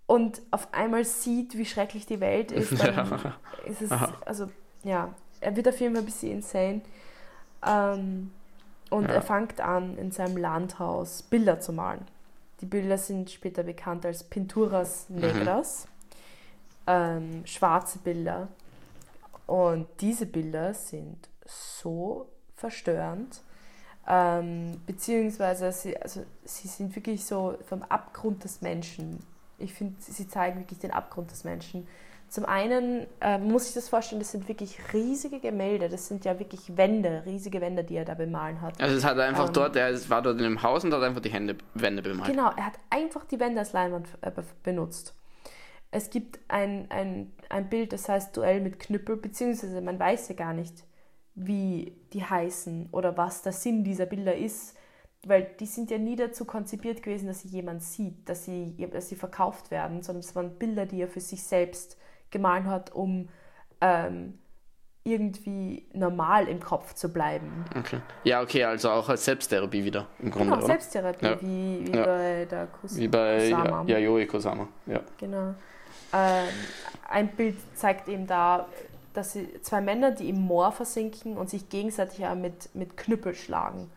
und 0.07 0.41
auf 0.51 0.73
einmal 0.73 1.05
sieht, 1.05 1.57
wie 1.57 1.65
schrecklich 1.65 2.05
die 2.05 2.19
Welt 2.19 2.51
ist, 2.51 2.71
Ja. 2.83 3.35
ist 3.65 3.81
es, 3.81 3.91
Aha. 3.91 4.13
also 4.25 4.47
ja, 4.83 5.13
er 5.41 5.55
wird 5.55 5.67
auf 5.67 5.79
jeden 5.79 5.93
Fall 5.93 6.03
ein 6.03 6.05
bisschen 6.05 6.31
insane. 6.31 6.81
Ähm, 7.65 8.31
und 8.89 9.05
Ja. 9.05 9.15
er 9.15 9.21
fängt 9.21 9.59
an, 9.61 9.97
in 9.97 10.11
seinem 10.11 10.38
Landhaus 10.38 11.23
Bilder 11.23 11.59
zu 11.59 11.73
malen. 11.73 12.05
Die 12.61 12.65
Bilder 12.65 12.97
sind 12.97 13.29
später 13.31 13.63
bekannt 13.63 14.05
als 14.05 14.23
Pinturas 14.23 15.09
Mhm. 15.09 15.19
Negras, 15.21 15.88
ähm, 16.88 17.45
schwarze 17.45 17.99
Bilder. 17.99 18.47
Und 19.47 19.88
diese 20.01 20.25
Bilder 20.25 20.73
sind 20.73 21.29
so 21.45 22.29
verstörend, 22.55 23.41
ähm, 24.08 24.80
beziehungsweise 24.86 25.72
sie, 25.72 25.98
also, 25.98 26.24
sie 26.44 26.68
sind 26.68 26.96
wirklich 26.96 27.26
so 27.26 27.58
vom 27.68 27.84
Abgrund 27.84 28.44
des 28.44 28.62
Menschen. 28.62 29.20
Ich 29.58 29.74
finde, 29.74 29.96
sie 30.00 30.28
zeigen 30.28 30.60
wirklich 30.60 30.80
den 30.80 30.91
Abgrund 30.91 31.32
des 31.32 31.44
Menschen. 31.44 31.88
Zum 32.28 32.46
einen 32.46 33.06
äh, 33.22 33.38
muss 33.38 33.70
ich 33.70 33.76
das 33.76 33.88
vorstellen, 33.88 34.20
das 34.20 34.32
sind 34.32 34.48
wirklich 34.48 34.78
riesige 34.94 35.39
Gemälde, 35.39 35.89
das 35.89 36.08
sind 36.08 36.26
ja 36.26 36.38
wirklich 36.39 36.76
Wände, 36.76 37.24
riesige 37.26 37.62
Wände, 37.62 37.84
die 37.84 37.96
er 37.96 38.04
da 38.04 38.15
bemalen 38.15 38.62
hat. 38.62 38.82
Also 38.82 38.96
es 38.98 39.06
hat 39.06 39.18
einfach 39.20 39.48
Ähm. 39.48 39.54
dort, 39.54 39.76
er 39.76 40.10
war 40.10 40.22
dort 40.24 40.38
in 40.38 40.44
dem 40.44 40.62
Haus 40.63 40.84
und 40.84 40.91
hat 40.94 41.04
einfach 41.04 41.22
die 41.22 41.30
Hände, 41.30 41.56
Wände 41.76 42.02
bemalt. 42.02 42.30
Genau, 42.30 42.50
er 42.58 42.65
hat 42.65 42.74
einfach 42.89 43.26
die 43.26 43.39
Wände 43.39 43.60
als 43.60 43.74
Leinwand 43.74 44.08
äh, 44.22 44.32
be- 44.32 44.44
benutzt. 44.63 45.13
Es 45.91 46.10
gibt 46.10 46.39
ein, 46.50 46.88
ein, 46.89 47.32
ein 47.50 47.70
Bild, 47.70 47.94
das 47.94 48.10
heißt 48.10 48.36
Duell 48.36 48.60
mit 48.60 48.80
Knüppel, 48.80 49.15
beziehungsweise 49.18 49.80
man 49.80 49.98
weiß 49.98 50.28
ja 50.28 50.36
gar 50.36 50.54
nicht, 50.54 50.84
wie 51.36 51.93
die 52.13 52.24
heißen 52.24 52.89
oder 52.91 53.17
was 53.17 53.41
der 53.41 53.52
Sinn 53.52 53.84
dieser 53.84 54.06
Bilder 54.06 54.36
ist, 54.36 54.76
weil 55.28 55.43
die 55.60 55.65
sind 55.65 55.91
ja 55.91 55.98
nie 55.98 56.15
dazu 56.15 56.45
konzipiert 56.45 57.02
gewesen, 57.04 57.28
dass 57.28 57.41
sie 57.41 57.50
jemand 57.50 57.84
sieht, 57.84 58.28
dass 58.30 58.45
sie, 58.45 58.76
dass 58.91 59.10
sie 59.10 59.15
verkauft 59.15 59.71
werden, 59.71 60.02
sondern 60.02 60.21
es 60.21 60.36
waren 60.36 60.52
Bilder, 60.58 60.86
die 60.86 61.02
er 61.02 61.08
für 61.08 61.19
sich 61.19 61.43
selbst 61.43 61.98
gemalt 62.32 62.65
hat, 62.65 62.93
um 62.93 63.28
ähm, 63.82 64.38
irgendwie 65.04 65.86
normal 65.93 66.48
im 66.48 66.60
Kopf 66.60 66.93
zu 66.95 67.12
bleiben. 67.13 67.65
Okay. 67.78 68.00
Ja, 68.24 68.41
okay, 68.41 68.63
also 68.63 68.89
auch 68.89 69.08
als 69.10 69.26
Selbsttherapie 69.26 69.84
wieder 69.84 70.08
im 70.19 70.32
Grunde, 70.32 70.45
Genau, 70.48 70.58
oder? 70.58 70.65
Selbsttherapie, 70.67 71.26
Ja. 71.26 71.41
wie, 71.41 71.88
wie 71.88 71.98
Ja. 71.98 72.06
bei 72.06 72.45
der 72.50 72.67
Kus 72.67 72.98
Wie 72.98 73.08
bei 73.08 73.50
Kusama. 73.52 73.84
ja, 73.88 73.98
Yayoi 74.00 74.26
Kusama. 74.26 74.67
Ja. 74.88 75.02
Genau. 75.17 75.54
Ähm, 76.13 76.48
ein 77.10 77.28
Bild 77.36 77.58
zeigt 77.76 78.08
eben 78.08 78.26
da, 78.26 78.67
dass 79.15 79.34
sie 79.34 79.62
zwei 79.62 79.82
Männer, 79.82 80.12
die 80.12 80.30
im 80.30 80.41
Moor 80.41 80.71
versinken 80.71 81.38
und 81.38 81.49
sich 81.49 81.69
gegenseitig 81.69 82.25
auch 82.25 82.36
mit, 82.36 82.73
mit 82.75 82.97
Knüppel 82.97 83.34
schlagen. 83.34 83.89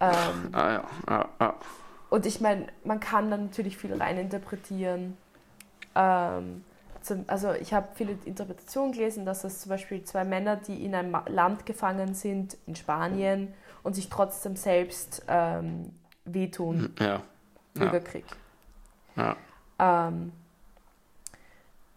Ähm, 0.00 0.48
Ah 0.52 0.72
ja, 0.72 0.84
ah, 1.06 1.28
ah. 1.38 1.54
und 2.10 2.26
ich 2.26 2.40
meine, 2.40 2.66
man 2.84 3.00
kann 3.00 3.30
da 3.30 3.36
natürlich 3.36 3.76
viel 3.76 3.94
reininterpretieren. 3.94 5.16
Ähm, 5.94 6.64
zum, 7.02 7.24
also 7.26 7.52
ich 7.52 7.74
habe 7.74 7.88
viele 7.94 8.16
Interpretationen 8.24 8.92
gelesen, 8.92 9.26
dass 9.26 9.44
es 9.44 9.60
zum 9.60 9.70
Beispiel 9.70 10.02
zwei 10.04 10.24
Männer, 10.24 10.56
die 10.56 10.84
in 10.84 10.94
einem 10.94 11.16
Land 11.26 11.66
gefangen 11.66 12.14
sind, 12.14 12.56
in 12.66 12.76
Spanien, 12.76 13.52
und 13.82 13.94
sich 13.94 14.08
trotzdem 14.08 14.56
selbst 14.56 15.24
ähm, 15.28 15.92
wehtun. 16.24 16.94
Ja. 16.98 17.22
Bürgerkrieg. 17.74 18.24
Ja. 19.16 19.36
Ähm, 19.78 20.32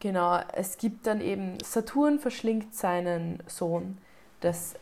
genau, 0.05 0.39
es 0.53 0.77
gibt 0.77 1.07
dann 1.07 1.21
eben, 1.21 1.57
Saturn 1.63 2.19
verschlingt 2.19 2.75
seinen 2.75 3.41
Sohn. 3.47 3.97
Das, 4.41 4.75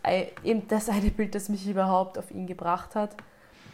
eben 0.43 0.67
das 0.67 0.89
eine 0.89 1.11
Bild, 1.11 1.35
das 1.35 1.49
mich 1.49 1.67
überhaupt 1.67 2.17
auf 2.17 2.31
ihn 2.31 2.47
gebracht 2.47 2.95
hat. 2.95 3.15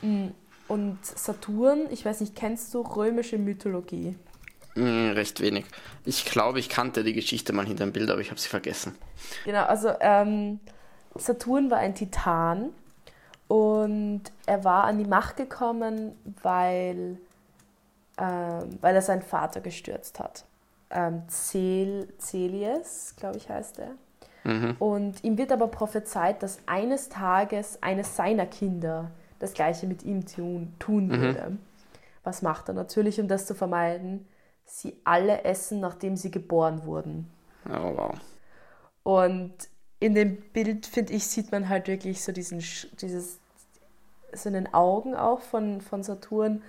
Mm, 0.02 0.30
Und 0.68 1.06
Saturn, 1.06 1.88
ich 1.92 2.06
weiß 2.06 2.22
nicht, 2.22 2.36
kennst 2.36 2.74
du 2.74 2.82
römische 2.82 3.38
Mythologie? 3.40 4.18
Hm, 4.76 5.12
recht 5.12 5.40
wenig. 5.42 5.66
Ich 6.06 6.26
glaube, 6.26 6.60
ich 6.60 6.70
kannte 6.70 7.04
die 7.04 7.14
Geschichte 7.14 7.54
mal 7.54 7.66
hinter 7.66 7.86
dem 7.86 7.94
Bild, 7.94 8.10
aber 8.10 8.22
ich 8.22 8.30
habe 8.30 8.40
sie 8.40 8.50
vergessen. 8.50 8.96
Genau, 9.44 9.64
also 9.66 9.90
ähm, 10.00 10.60
Saturn 11.16 11.72
war 11.72 11.80
ein 11.80 11.96
Titan 11.96 12.72
und 13.48 14.24
er 14.46 14.64
war 14.64 14.86
an 14.86 14.98
die 15.00 15.06
Macht 15.06 15.38
gekommen, 15.38 16.14
weil, 16.44 17.20
ähm, 18.18 18.78
weil 18.82 18.96
er 18.96 19.02
seinen 19.02 19.22
Vater 19.24 19.62
gestürzt 19.62 20.20
hat. 20.20 20.46
Ähm, 20.92 21.24
Cel 21.30 22.08
Celies, 22.20 23.16
glaube 23.18 23.38
ich, 23.38 23.50
heißt 23.50 23.80
er. 23.80 23.92
Mhm. 24.44 24.78
Und 24.80 25.24
ihm 25.24 25.38
wird 25.38 25.52
aber 25.52 25.68
prophezeit, 25.68 26.42
dass 26.44 26.60
eines 26.66 27.10
Tages 27.10 27.82
eines 27.84 28.16
seiner 28.16 28.46
Kinder 28.46 29.12
das 29.40 29.54
Gleiche 29.54 29.88
mit 29.88 30.04
ihm 30.04 30.26
tun, 30.26 30.74
tun 30.80 31.12
Mhm. 31.12 31.12
würde. 31.12 31.58
Was 32.24 32.42
macht 32.42 32.70
er 32.70 32.74
natürlich, 32.76 33.20
um 33.20 33.28
das 33.28 33.46
zu 33.48 33.56
vermeiden? 33.56 34.28
Sie 34.66 34.98
alle 35.04 35.44
essen, 35.46 35.80
nachdem 35.80 36.16
sie 36.18 36.32
geboren 36.32 36.86
wurden. 36.86 37.30
Oh, 37.66 37.94
wow. 37.96 38.20
Und 39.04 39.54
in 40.00 40.16
dem 40.16 40.38
Bild, 40.54 40.86
finde 40.86 41.14
ich, 41.14 41.28
sieht 41.28 41.52
man 41.52 41.70
halt 41.70 41.88
wirklich 41.88 42.24
so 42.24 42.32
diesen, 42.32 42.60
dieses, 43.02 43.40
so 44.34 44.50
in 44.50 44.54
den 44.54 44.74
Augen 44.74 45.16
auch 45.16 45.42
von, 45.42 45.82
von 45.82 46.04
Saturn, 46.04 46.62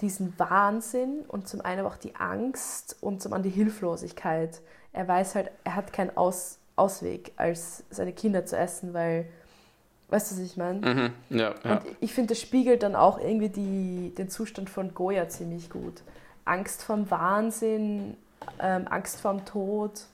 diesen 0.00 0.38
Wahnsinn 0.38 1.24
und 1.28 1.48
zum 1.48 1.60
einen 1.60 1.80
aber 1.80 1.88
auch 1.88 1.96
die 1.96 2.14
Angst 2.16 2.96
und 3.00 3.22
zum 3.22 3.32
anderen 3.32 3.52
die 3.52 3.58
Hilflosigkeit. 3.58 4.60
Er 4.92 5.08
weiß 5.08 5.34
halt, 5.34 5.50
er 5.64 5.76
hat 5.76 5.92
keinen 5.92 6.16
Aus, 6.16 6.58
Ausweg, 6.76 7.32
als 7.36 7.84
seine 7.90 8.12
Kinder 8.12 8.46
zu 8.46 8.56
essen, 8.56 8.94
weil, 8.94 9.26
weißt 10.08 10.30
du, 10.30 10.36
was 10.36 10.42
ich 10.42 10.56
meine? 10.56 10.80
Mhm. 10.80 11.12
Ja, 11.36 11.54
ja. 11.64 11.72
Und 11.72 11.82
ich 12.00 12.12
finde, 12.14 12.34
das 12.34 12.40
spiegelt 12.40 12.82
dann 12.82 12.94
auch 12.94 13.18
irgendwie 13.18 13.48
die, 13.48 14.14
den 14.16 14.28
Zustand 14.28 14.70
von 14.70 14.94
Goya 14.94 15.28
ziemlich 15.28 15.70
gut. 15.70 16.02
Angst 16.44 16.82
vorm 16.82 17.10
Wahnsinn, 17.10 18.16
ähm, 18.60 18.86
Angst 18.88 19.20
vorm 19.20 19.44
Tod. 19.44 20.06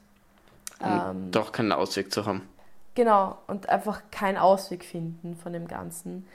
Ähm, 0.80 1.30
Doch 1.30 1.52
keinen 1.52 1.72
Ausweg 1.72 2.12
zu 2.12 2.26
haben. 2.26 2.48
Genau, 2.94 3.38
und 3.46 3.68
einfach 3.68 4.02
keinen 4.10 4.36
Ausweg 4.36 4.84
finden 4.84 5.36
von 5.36 5.52
dem 5.52 5.66
Ganzen. 5.66 6.26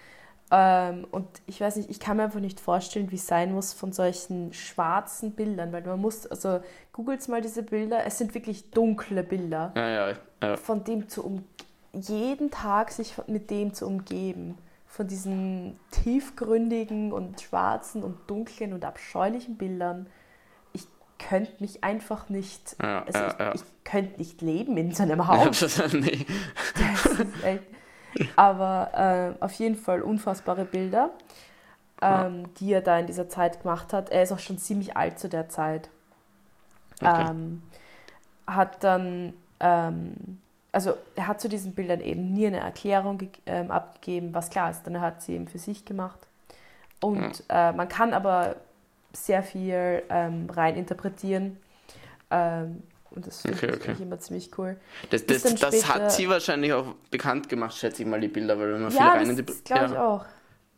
Ähm, 0.49 1.05
und 1.11 1.27
ich 1.45 1.59
weiß 1.59 1.75
nicht, 1.75 1.89
ich 1.89 1.99
kann 1.99 2.17
mir 2.17 2.23
einfach 2.23 2.39
nicht 2.39 2.59
vorstellen, 2.59 3.11
wie 3.11 3.15
es 3.15 3.27
sein 3.27 3.53
muss 3.53 3.73
von 3.73 3.91
solchen 3.91 4.53
schwarzen 4.53 5.31
Bildern, 5.33 5.73
weil 5.73 5.81
man 5.83 5.99
muss, 5.99 6.25
also 6.25 6.61
googelt 6.93 7.27
mal 7.27 7.41
diese 7.41 7.63
Bilder, 7.63 8.05
es 8.05 8.17
sind 8.17 8.33
wirklich 8.33 8.71
dunkle 8.71 9.23
Bilder, 9.23 9.73
Ja, 9.75 9.89
ja, 9.89 10.13
ja. 10.41 10.55
von 10.57 10.83
dem 10.85 11.09
zu 11.09 11.25
um 11.25 11.43
jeden 11.93 12.49
Tag 12.51 12.91
sich 12.91 13.15
mit 13.27 13.49
dem 13.49 13.73
zu 13.73 13.87
umgeben, 13.87 14.57
von 14.85 15.07
diesen 15.07 15.77
tiefgründigen 15.91 17.11
und 17.11 17.41
schwarzen 17.41 18.03
und 18.03 18.17
dunklen 18.27 18.71
und 18.73 18.85
abscheulichen 18.85 19.57
Bildern. 19.57 20.07
Ich 20.73 20.87
könnte 21.19 21.51
mich 21.59 21.83
einfach 21.83 22.29
nicht, 22.29 22.75
also 22.79 23.19
ich, 23.53 23.61
ich 23.61 23.83
könnte 23.83 24.17
nicht 24.17 24.41
leben 24.41 24.77
in 24.77 24.93
so 24.93 25.03
einem 25.03 25.27
Haus. 25.27 25.77
nee. 25.93 26.25
Das 26.75 27.05
ist 27.05 27.43
echt. 27.43 27.63
Aber 28.35 29.35
äh, 29.39 29.43
auf 29.43 29.53
jeden 29.53 29.75
Fall 29.75 30.01
unfassbare 30.01 30.65
Bilder, 30.65 31.11
ähm, 32.01 32.53
die 32.55 32.73
er 32.73 32.81
da 32.81 32.99
in 32.99 33.07
dieser 33.07 33.29
Zeit 33.29 33.61
gemacht 33.61 33.93
hat. 33.93 34.09
Er 34.09 34.23
ist 34.23 34.31
auch 34.31 34.39
schon 34.39 34.57
ziemlich 34.57 34.95
alt 34.97 35.19
zu 35.19 35.29
der 35.29 35.49
Zeit. 35.49 35.89
Okay. 37.01 37.27
Ähm, 37.29 37.63
hat 38.47 38.83
dann, 38.83 39.33
ähm, 39.59 40.39
also 40.71 40.93
er 41.15 41.27
hat 41.27 41.41
zu 41.41 41.49
diesen 41.49 41.73
Bildern 41.73 42.01
eben 42.01 42.33
nie 42.33 42.47
eine 42.47 42.59
Erklärung 42.59 43.21
ähm, 43.45 43.71
abgegeben, 43.71 44.33
was 44.33 44.49
klar 44.49 44.71
ist, 44.71 44.83
denn 44.83 44.95
er 44.95 45.01
hat 45.01 45.21
sie 45.21 45.33
eben 45.33 45.47
für 45.47 45.59
sich 45.59 45.85
gemacht. 45.85 46.19
Und 46.99 47.43
äh, 47.49 47.71
man 47.73 47.87
kann 47.87 48.13
aber 48.13 48.55
sehr 49.13 49.43
viel 49.43 50.03
ähm, 50.09 50.49
rein 50.49 50.75
interpretieren. 50.75 51.57
Und 53.11 53.25
das 53.25 53.41
finde 53.41 53.57
Okay, 53.57 53.67
ich 53.75 53.89
okay. 53.89 54.03
immer 54.03 54.19
ziemlich 54.19 54.51
cool. 54.57 54.77
Das, 55.09 55.25
das, 55.25 55.41
das 55.43 55.51
später- 55.79 55.87
hat 55.95 56.11
sie 56.11 56.29
wahrscheinlich 56.29 56.73
auch 56.73 56.93
bekannt 57.09 57.49
gemacht, 57.49 57.75
schätze 57.75 58.03
ich 58.03 58.07
mal, 58.07 58.19
die 58.19 58.27
Bilder, 58.27 58.59
weil 58.59 58.73
wenn 58.73 58.81
man 58.83 58.91
viel 58.91 58.99
Ja, 58.99 59.09
rein 59.11 59.29
in 59.29 59.35
die 59.35 59.43
das 59.45 59.63
glaube 59.63 59.85
ich 59.85 59.97
auch. 59.97 60.25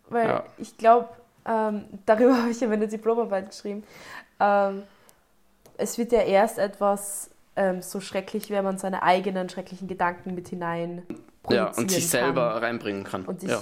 Weil 0.09 0.27
Ja. 0.27 0.43
ich 0.57 0.77
glaube, 0.77 1.09
ähm, 1.45 1.85
darüber 2.05 2.37
habe 2.37 2.49
ich 2.51 2.59
ja 2.61 2.67
meine 2.67 2.87
Diplomarbeit 2.87 3.49
geschrieben. 3.49 3.83
Ähm, 4.39 4.83
es 5.77 5.97
wird 5.97 6.11
ja 6.11 6.21
erst 6.21 6.57
etwas 6.59 7.29
ähm, 7.55 7.81
so 7.81 7.99
schrecklich, 7.99 8.49
wenn 8.49 8.63
man 8.63 8.77
seine 8.77 9.03
eigenen 9.03 9.49
schrecklichen 9.49 9.87
Gedanken 9.87 10.33
mit 10.35 10.47
hinein 10.49 11.03
ja, 11.49 11.71
und 11.75 11.91
sich 11.91 12.07
selber 12.09 12.53
kann. 12.53 12.63
reinbringen 12.63 13.03
kann. 13.03 13.25
Und 13.25 13.41
sich- 13.41 13.49
ja. 13.49 13.61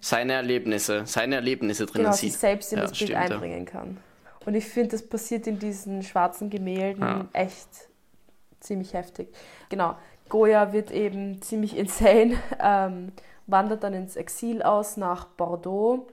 Seine 0.00 0.34
Erlebnisse, 0.34 1.02
seine 1.06 1.34
Erlebnisse 1.36 1.84
drinnen 1.86 2.04
genau, 2.04 2.16
sieht. 2.16 2.30
sich 2.30 2.38
selbst 2.40 2.72
in 2.72 2.78
Ja, 2.78 2.82
das 2.84 2.92
Bild 2.92 3.10
stimmt, 3.10 3.28
ja. 3.28 3.34
einbringen 3.34 3.64
kann. 3.66 3.96
Und 4.46 4.54
ich 4.54 4.64
finde, 4.64 4.90
das 4.90 5.02
passiert 5.02 5.46
in 5.48 5.58
diesen 5.58 6.02
schwarzen 6.04 6.50
Gemälden 6.50 7.28
echt 7.34 7.68
ziemlich 8.60 8.94
heftig. 8.94 9.34
Genau, 9.68 9.96
Goya 10.28 10.72
wird 10.72 10.90
eben 10.90 11.40
ziemlich 11.42 11.76
insane, 11.76 12.38
ähm, 12.60 13.12
wandert 13.46 13.82
dann 13.82 13.94
ins 13.94 14.16
Exil 14.16 14.62
aus 14.62 14.96
nach 14.96 15.26
Bordeaux 15.26 16.06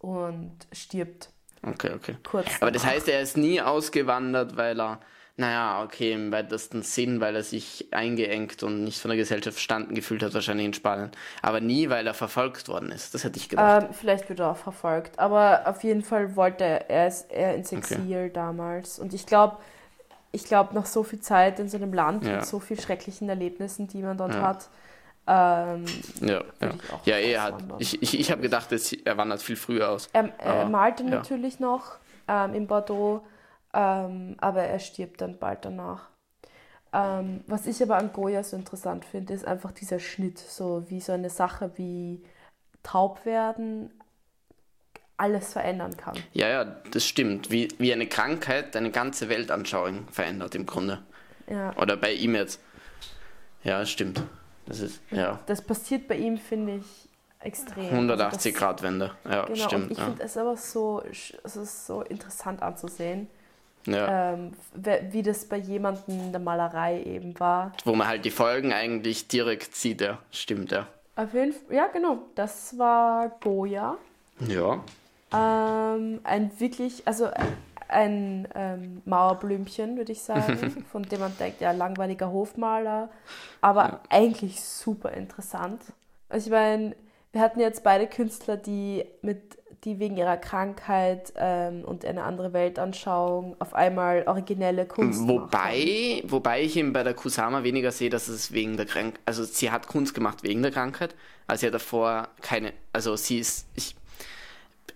und 0.00 0.52
stirbt 0.72 1.32
Okay, 1.64 1.90
okay. 1.94 2.16
kurz. 2.24 2.46
Aber 2.60 2.70
das 2.70 2.84
heißt, 2.84 3.08
er 3.08 3.20
ist 3.20 3.36
nie 3.36 3.60
ausgewandert, 3.60 4.56
weil 4.56 4.80
er, 4.80 4.98
naja, 5.36 5.82
okay, 5.84 6.12
im 6.12 6.32
weitesten 6.32 6.82
Sinn, 6.82 7.20
weil 7.20 7.36
er 7.36 7.44
sich 7.44 7.86
eingeengt 7.92 8.62
und 8.64 8.82
nicht 8.82 9.00
von 9.00 9.10
der 9.10 9.16
Gesellschaft 9.16 9.54
verstanden 9.54 9.94
gefühlt 9.94 10.22
hat, 10.22 10.34
wahrscheinlich 10.34 10.66
in 10.66 10.74
Spanien. 10.74 11.12
Aber 11.40 11.60
nie, 11.60 11.88
weil 11.88 12.06
er 12.06 12.14
verfolgt 12.14 12.68
worden 12.68 12.90
ist. 12.90 13.14
Das 13.14 13.22
hätte 13.22 13.38
ich 13.38 13.48
gedacht. 13.48 13.84
Ähm, 13.84 13.88
vielleicht 13.92 14.28
wird 14.28 14.40
er 14.40 14.50
auch 14.50 14.56
verfolgt, 14.56 15.18
aber 15.20 15.62
auf 15.66 15.84
jeden 15.84 16.02
Fall 16.02 16.34
wollte 16.34 16.64
er, 16.64 16.90
er, 16.90 17.06
ist, 17.06 17.30
er 17.30 17.54
ins 17.54 17.70
Exil 17.70 18.30
damals. 18.30 18.98
Und 18.98 19.14
ich 19.14 19.24
glaube, 19.24 19.58
ich 20.32 20.44
glaube, 20.44 20.74
nach 20.74 20.86
so 20.86 21.02
viel 21.02 21.20
Zeit 21.20 21.60
in 21.60 21.68
so 21.68 21.76
einem 21.76 21.92
Land 21.92 22.24
Ja. 22.24 22.36
mit 22.36 22.46
so 22.46 22.58
viel 22.58 22.80
schrecklichen 22.80 23.28
Erlebnissen, 23.28 23.86
die 23.86 24.02
man 24.02 24.16
dort 24.16 24.34
Ja. 24.34 24.40
hat, 24.42 24.68
ähm, 25.26 25.84
ja, 26.20 26.42
ja. 26.60 26.72
Ja, 27.04 27.16
er 27.16 27.42
hat, 27.42 27.54
ich, 27.78 28.02
ich, 28.02 28.18
ich 28.18 28.30
habe 28.30 28.42
gedacht, 28.42 28.68
er 28.72 29.16
wandert 29.16 29.42
viel 29.42 29.56
früher 29.56 29.90
aus. 29.90 30.08
er, 30.12 30.32
er 30.40 30.68
malte 30.68 31.04
natürlich 31.04 31.60
noch 31.60 31.96
ähm, 32.26 32.54
in 32.54 32.66
Bordeaux, 32.66 33.22
ähm, 33.72 34.36
aber 34.40 34.62
er 34.64 34.78
stirbt 34.78 35.20
dann 35.20 35.38
bald 35.38 35.64
danach. 35.64 36.08
Ähm, 36.92 37.42
was 37.46 37.66
ich 37.66 37.82
aber 37.82 37.96
an 37.96 38.12
Goya 38.12 38.42
so 38.42 38.56
interessant 38.56 39.04
finde, 39.04 39.32
ist 39.32 39.46
einfach 39.46 39.72
dieser 39.72 39.98
Schnitt, 39.98 40.38
so 40.38 40.84
wie 40.90 41.00
so 41.00 41.12
eine 41.12 41.30
Sache 41.30 41.70
wie 41.76 42.22
taub 42.82 43.24
werden 43.24 43.90
alles 45.22 45.52
verändern 45.52 45.96
kann. 45.96 46.16
Ja, 46.32 46.48
ja, 46.48 46.64
das 46.64 47.06
stimmt. 47.06 47.50
Wie, 47.52 47.68
wie 47.78 47.92
eine 47.92 48.08
Krankheit 48.08 48.74
deine 48.74 48.90
ganze 48.90 49.28
Weltanschauung 49.28 50.08
verändert 50.10 50.56
im 50.56 50.66
Grunde. 50.66 50.98
Ja. 51.48 51.76
Oder 51.76 51.96
bei 51.96 52.12
ihm 52.12 52.34
jetzt. 52.34 52.60
Ja, 53.62 53.78
das 53.78 53.90
stimmt. 53.90 54.22
Das 54.66 54.80
ist, 54.80 55.00
ja, 55.10 55.38
Das 55.46 55.62
passiert 55.62 56.08
bei 56.08 56.16
ihm, 56.16 56.38
finde 56.38 56.76
ich, 56.76 57.08
extrem. 57.40 57.90
180 57.90 58.52
also 58.54 58.58
Grad 58.64 58.82
Wende. 58.82 59.12
Ja, 59.24 59.44
Genau, 59.44 59.56
stimmt. 59.56 59.84
und 59.84 59.90
ich 59.92 59.98
ja. 59.98 60.04
finde 60.06 60.22
es 60.24 60.36
aber 60.36 60.56
so, 60.56 61.02
es 61.10 61.56
ist 61.56 61.86
so 61.86 62.02
interessant 62.02 62.62
anzusehen, 62.62 63.28
ja. 63.86 64.32
ähm, 64.34 64.52
wie 65.10 65.22
das 65.22 65.44
bei 65.44 65.56
jemandem 65.56 66.18
in 66.20 66.32
der 66.32 66.40
Malerei 66.40 67.02
eben 67.02 67.38
war. 67.38 67.72
Wo 67.84 67.94
man 67.94 68.08
halt 68.08 68.24
die 68.24 68.30
Folgen 68.30 68.72
eigentlich 68.72 69.28
direkt 69.28 69.76
sieht, 69.76 70.00
ja. 70.00 70.18
Stimmt, 70.32 70.72
ja. 70.72 70.86
Auf 71.14 71.34
jeden 71.34 71.52
Fall, 71.52 71.76
ja 71.76 71.86
genau, 71.88 72.18
das 72.34 72.76
war 72.78 73.30
Goya. 73.40 73.98
Ja. 74.48 74.82
Ähm, 75.34 76.20
ein 76.24 76.50
wirklich, 76.58 77.02
also 77.06 77.28
ein 77.88 78.48
ähm, 78.54 79.02
Mauerblümchen, 79.04 79.96
würde 79.96 80.12
ich 80.12 80.22
sagen, 80.22 80.84
von 80.90 81.02
dem 81.02 81.20
man 81.20 81.36
denkt, 81.38 81.60
ja, 81.60 81.72
langweiliger 81.72 82.30
Hofmaler, 82.30 83.10
aber 83.60 84.00
eigentlich 84.08 84.60
super 84.60 85.12
interessant. 85.12 85.80
Also 86.28 86.46
ich 86.46 86.52
meine, 86.52 86.96
wir 87.32 87.40
hatten 87.40 87.60
jetzt 87.60 87.82
beide 87.82 88.06
Künstler, 88.06 88.56
die 88.56 89.04
mit 89.22 89.58
die 89.84 89.98
wegen 89.98 90.16
ihrer 90.16 90.36
Krankheit 90.36 91.32
ähm, 91.36 91.84
und 91.84 92.04
eine 92.04 92.22
andere 92.22 92.52
Weltanschauung 92.52 93.56
auf 93.58 93.74
einmal 93.74 94.22
originelle 94.28 94.86
Kunst 94.86 95.26
gemacht 95.26 95.52
haben. 95.52 95.72
Wobei, 95.74 96.22
wobei 96.24 96.62
ich 96.62 96.76
eben 96.76 96.92
bei 96.92 97.02
der 97.02 97.14
Kusama 97.14 97.64
weniger 97.64 97.90
sehe, 97.90 98.08
dass 98.08 98.28
es 98.28 98.52
wegen 98.52 98.76
der 98.76 98.86
Krankheit, 98.86 99.20
also 99.26 99.42
sie 99.42 99.72
hat 99.72 99.88
Kunst 99.88 100.14
gemacht 100.14 100.44
wegen 100.44 100.62
der 100.62 100.70
Krankheit, 100.70 101.16
also 101.48 101.62
sie 101.62 101.66
hat 101.66 101.74
davor 101.74 102.28
keine, 102.40 102.72
also 102.92 103.16
sie 103.16 103.40
ist, 103.40 103.66
ich, 103.74 103.96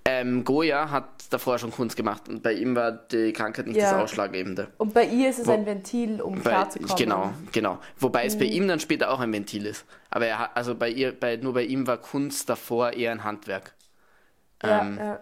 ähm, 0.04 0.44
Goya 0.44 0.90
hat 0.90 1.08
davor 1.30 1.58
schon 1.58 1.72
Kunst 1.72 1.96
gemacht 1.96 2.28
und 2.28 2.42
bei 2.42 2.52
ihm 2.52 2.76
war 2.76 2.92
die 2.92 3.32
Krankheit 3.32 3.66
nicht 3.66 3.76
Ja. 3.76 3.92
das 3.92 4.02
Ausschlaggebende. 4.04 4.68
Und 4.78 4.94
bei 4.94 5.04
ihr 5.04 5.30
ist 5.30 5.40
es 5.40 5.46
Wo- 5.46 5.52
ein 5.52 5.66
Ventil, 5.66 6.20
um 6.22 6.34
Bei, 6.36 6.50
klarzukommen. 6.50 6.96
genau, 6.96 7.32
genau. 7.52 7.78
Wobei 7.98 8.24
es 8.26 8.38
bei 8.38 8.44
Mhm. 8.46 8.52
ihm 8.52 8.68
dann 8.68 8.80
später 8.80 9.10
auch 9.10 9.18
ein 9.20 9.32
Ventil 9.32 9.66
ist. 9.66 9.84
Aber 10.10 10.26
er 10.26 10.38
hat, 10.38 10.50
also 10.54 10.74
bei 10.76 10.88
ihr, 10.90 11.12
bei, 11.18 11.36
nur 11.36 11.54
bei 11.54 11.64
ihm 11.64 11.86
war 11.88 11.96
Kunst 11.98 12.48
davor 12.48 12.92
eher 12.92 13.10
ein 13.12 13.24
Handwerk. 13.24 13.74
Ja, 14.62 14.80
Ähm, 14.82 14.96
ja. 14.98 15.18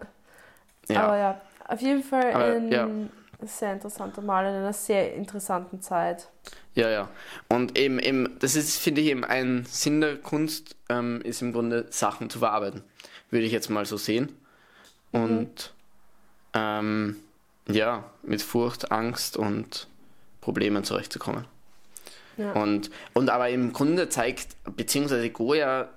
ja. 0.89 1.03
Aber 1.03 1.17
ja, 1.17 1.41
auf 1.67 1.81
jeden 1.81 2.03
Fall 2.03 2.31
Aber, 2.33 2.45
ein 2.45 2.71
ja. 2.71 2.87
sehr 3.41 3.73
interessanter 3.73 4.21
Maler 4.21 4.49
in 4.49 4.55
einer 4.57 4.73
sehr 4.73 5.15
interessanten 5.15 5.81
Zeit. 5.81 6.29
Ja, 6.75 6.89
ja. 6.89 7.09
Und 7.49 7.77
eben, 7.77 7.97
eben 7.99 8.37
das 8.39 8.55
ist, 8.55 8.77
finde 8.77 9.01
ich, 9.01 9.07
eben 9.07 9.23
ein 9.23 9.65
Sinn 9.67 10.01
der 10.01 10.17
Kunst, 10.17 10.75
ähm, 10.89 11.21
ist 11.23 11.41
im 11.41 11.53
Grunde 11.53 11.87
Sachen 11.89 12.29
zu 12.29 12.37
verarbeiten. 12.39 12.83
Würde 13.31 13.45
ich 13.47 13.51
jetzt 13.51 13.69
mal 13.69 13.85
so 13.85 13.97
sehen. 13.97 14.29
Und 15.15 15.73
ähm, 16.53 17.17
ja, 17.67 18.03
mit 18.23 18.41
Furcht, 18.41 18.91
Angst 18.91 19.37
und 19.37 19.87
Problemen 20.41 20.83
zurechtzukommen. 20.83 21.45
Ja. 22.37 22.51
Und, 22.51 22.91
und 23.13 23.29
aber 23.29 23.49
im 23.49 23.73
Grunde 23.73 24.09
zeigt, 24.09 24.55
beziehungsweise 24.75 25.29
Goya 25.29 25.89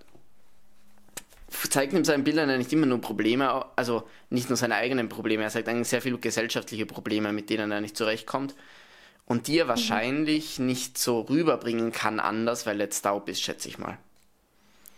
zeigt 1.71 1.93
in 1.93 2.05
seinen 2.05 2.25
Bildern 2.25 2.51
ja 2.51 2.59
nicht 2.59 2.73
immer 2.73 2.87
nur 2.87 3.01
Probleme, 3.01 3.65
also 3.77 4.05
nicht 4.31 4.49
nur 4.49 4.57
seine 4.57 4.77
eigenen 4.77 5.09
Probleme, 5.09 5.43
er 5.43 5.51
zeigt 5.51 5.69
eigentlich 5.69 5.89
sehr 5.89 6.03
viele 6.03 6.19
gesellschaftliche 6.19 6.87
Probleme, 6.87 7.33
mit 7.33 7.51
denen 7.51 7.71
er 7.71 7.81
nicht 7.81 7.97
zurechtkommt 7.97 8.55
und 9.25 9.47
die 9.47 9.59
er 9.59 9.65
mhm. 9.65 9.71
wahrscheinlich 9.71 10.59
nicht 10.59 10.99
so 10.99 11.21
rüberbringen 11.23 11.93
kann 11.93 12.21
anders, 12.21 12.67
weil 12.67 12.81
er 12.81 12.87
jetzt 12.87 13.03
taub 13.03 13.29
ist, 13.29 13.43
schätze 13.43 13.69
ich 13.69 13.79
mal. 13.79 13.99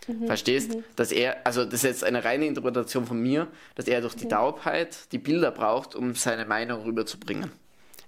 Mhm. 0.07 0.27
Verstehst? 0.27 0.75
Mhm. 0.75 0.85
Dass 0.97 1.13
er, 1.13 1.47
also 1.47 1.65
das 1.65 1.75
ist 1.75 1.83
jetzt 1.85 2.05
eine 2.05 2.25
reine 2.25 2.47
Interpretation 2.47 3.07
von 3.07 3.21
mir, 3.21 3.49
dass 3.75 3.87
er 3.87 4.01
durch 4.01 4.15
die 4.15 4.25
mhm. 4.25 4.31
Taubheit 4.31 5.13
die 5.13 5.19
Bilder 5.19 5.51
braucht, 5.51 5.95
um 5.95 6.15
seine 6.15 6.45
Meinung 6.45 6.83
rüberzubringen. 6.83 7.51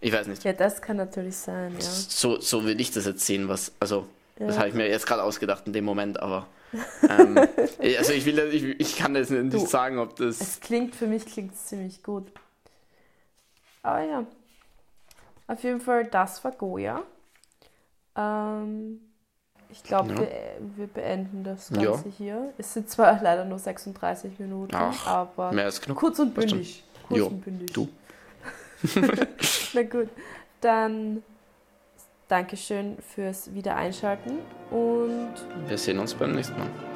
Ich 0.01 0.13
weiß 0.13 0.27
nicht. 0.27 0.43
Ja, 0.43 0.53
das 0.53 0.83
kann 0.83 0.97
natürlich 0.97 1.37
sein, 1.37 1.75
ja. 1.75 1.81
So, 1.81 2.41
so 2.41 2.65
würde 2.65 2.81
ich 2.81 2.91
das 2.91 3.07
jetzt 3.07 3.25
sehen, 3.25 3.49
was, 3.49 3.73
also, 3.79 4.09
ja. 4.39 4.49
das 4.49 4.59
habe 4.59 4.69
ich 4.69 4.75
mir 4.75 4.89
jetzt 4.89 5.07
gerade 5.07 5.23
ausgedacht 5.23 5.67
in 5.67 5.73
dem 5.73 5.85
Moment, 5.85 6.21
aber. 6.21 6.49
ähm, 7.09 7.39
also 7.99 8.13
ich 8.13 8.25
will 8.25 8.39
ich, 8.51 8.81
ich 8.81 8.97
kann 8.97 9.13
das 9.13 9.29
nicht 9.29 9.53
du, 9.53 9.67
sagen, 9.67 9.99
ob 9.99 10.17
das. 10.17 10.41
Es 10.41 10.61
klingt, 10.61 10.97
für 10.97 11.07
mich 11.07 11.27
klingt 11.27 11.53
es 11.53 11.67
ziemlich 11.67 12.03
gut. 12.03 12.33
Aber 13.83 14.03
ja. 14.03 14.27
Auf 15.47 15.63
jeden 15.63 15.81
Fall, 15.81 16.07
das 16.07 16.43
war 16.43 16.53
Goya. 16.53 17.03
Ähm, 18.17 19.01
ich 19.73 19.83
glaube, 19.83 20.11
ja. 20.11 20.21
wir, 20.21 20.29
wir, 20.77 20.87
beenden 20.87 21.43
das 21.43 21.71
Ganze 21.71 21.87
ja. 21.87 22.15
hier. 22.17 22.53
Es 22.59 22.75
sind 22.75 22.89
zwar 22.89 23.19
leider 23.23 23.45
nur 23.45 23.59
36 23.59 24.39
Minuten, 24.39 24.75
Ach, 24.75 25.07
aber 25.07 25.53
mehr 25.53 25.65
als 25.65 25.81
genug. 25.81 25.99
kurz 25.99 26.19
und 26.19 26.35
bündig. 26.35 26.85
Kurz 27.09 27.19
jo, 27.19 27.27
und 27.27 27.45
bündig. 27.45 27.73
Du. 27.73 27.89
Na 29.75 29.83
gut, 29.83 30.09
dann 30.61 31.23
Dankeschön 32.29 32.97
fürs 33.15 33.53
Wiedereinschalten 33.55 34.39
und 34.71 35.35
wir 35.67 35.79
sehen 35.79 35.99
uns 35.99 36.15
beim 36.15 36.33
nächsten 36.33 36.59
Mal. 36.59 36.92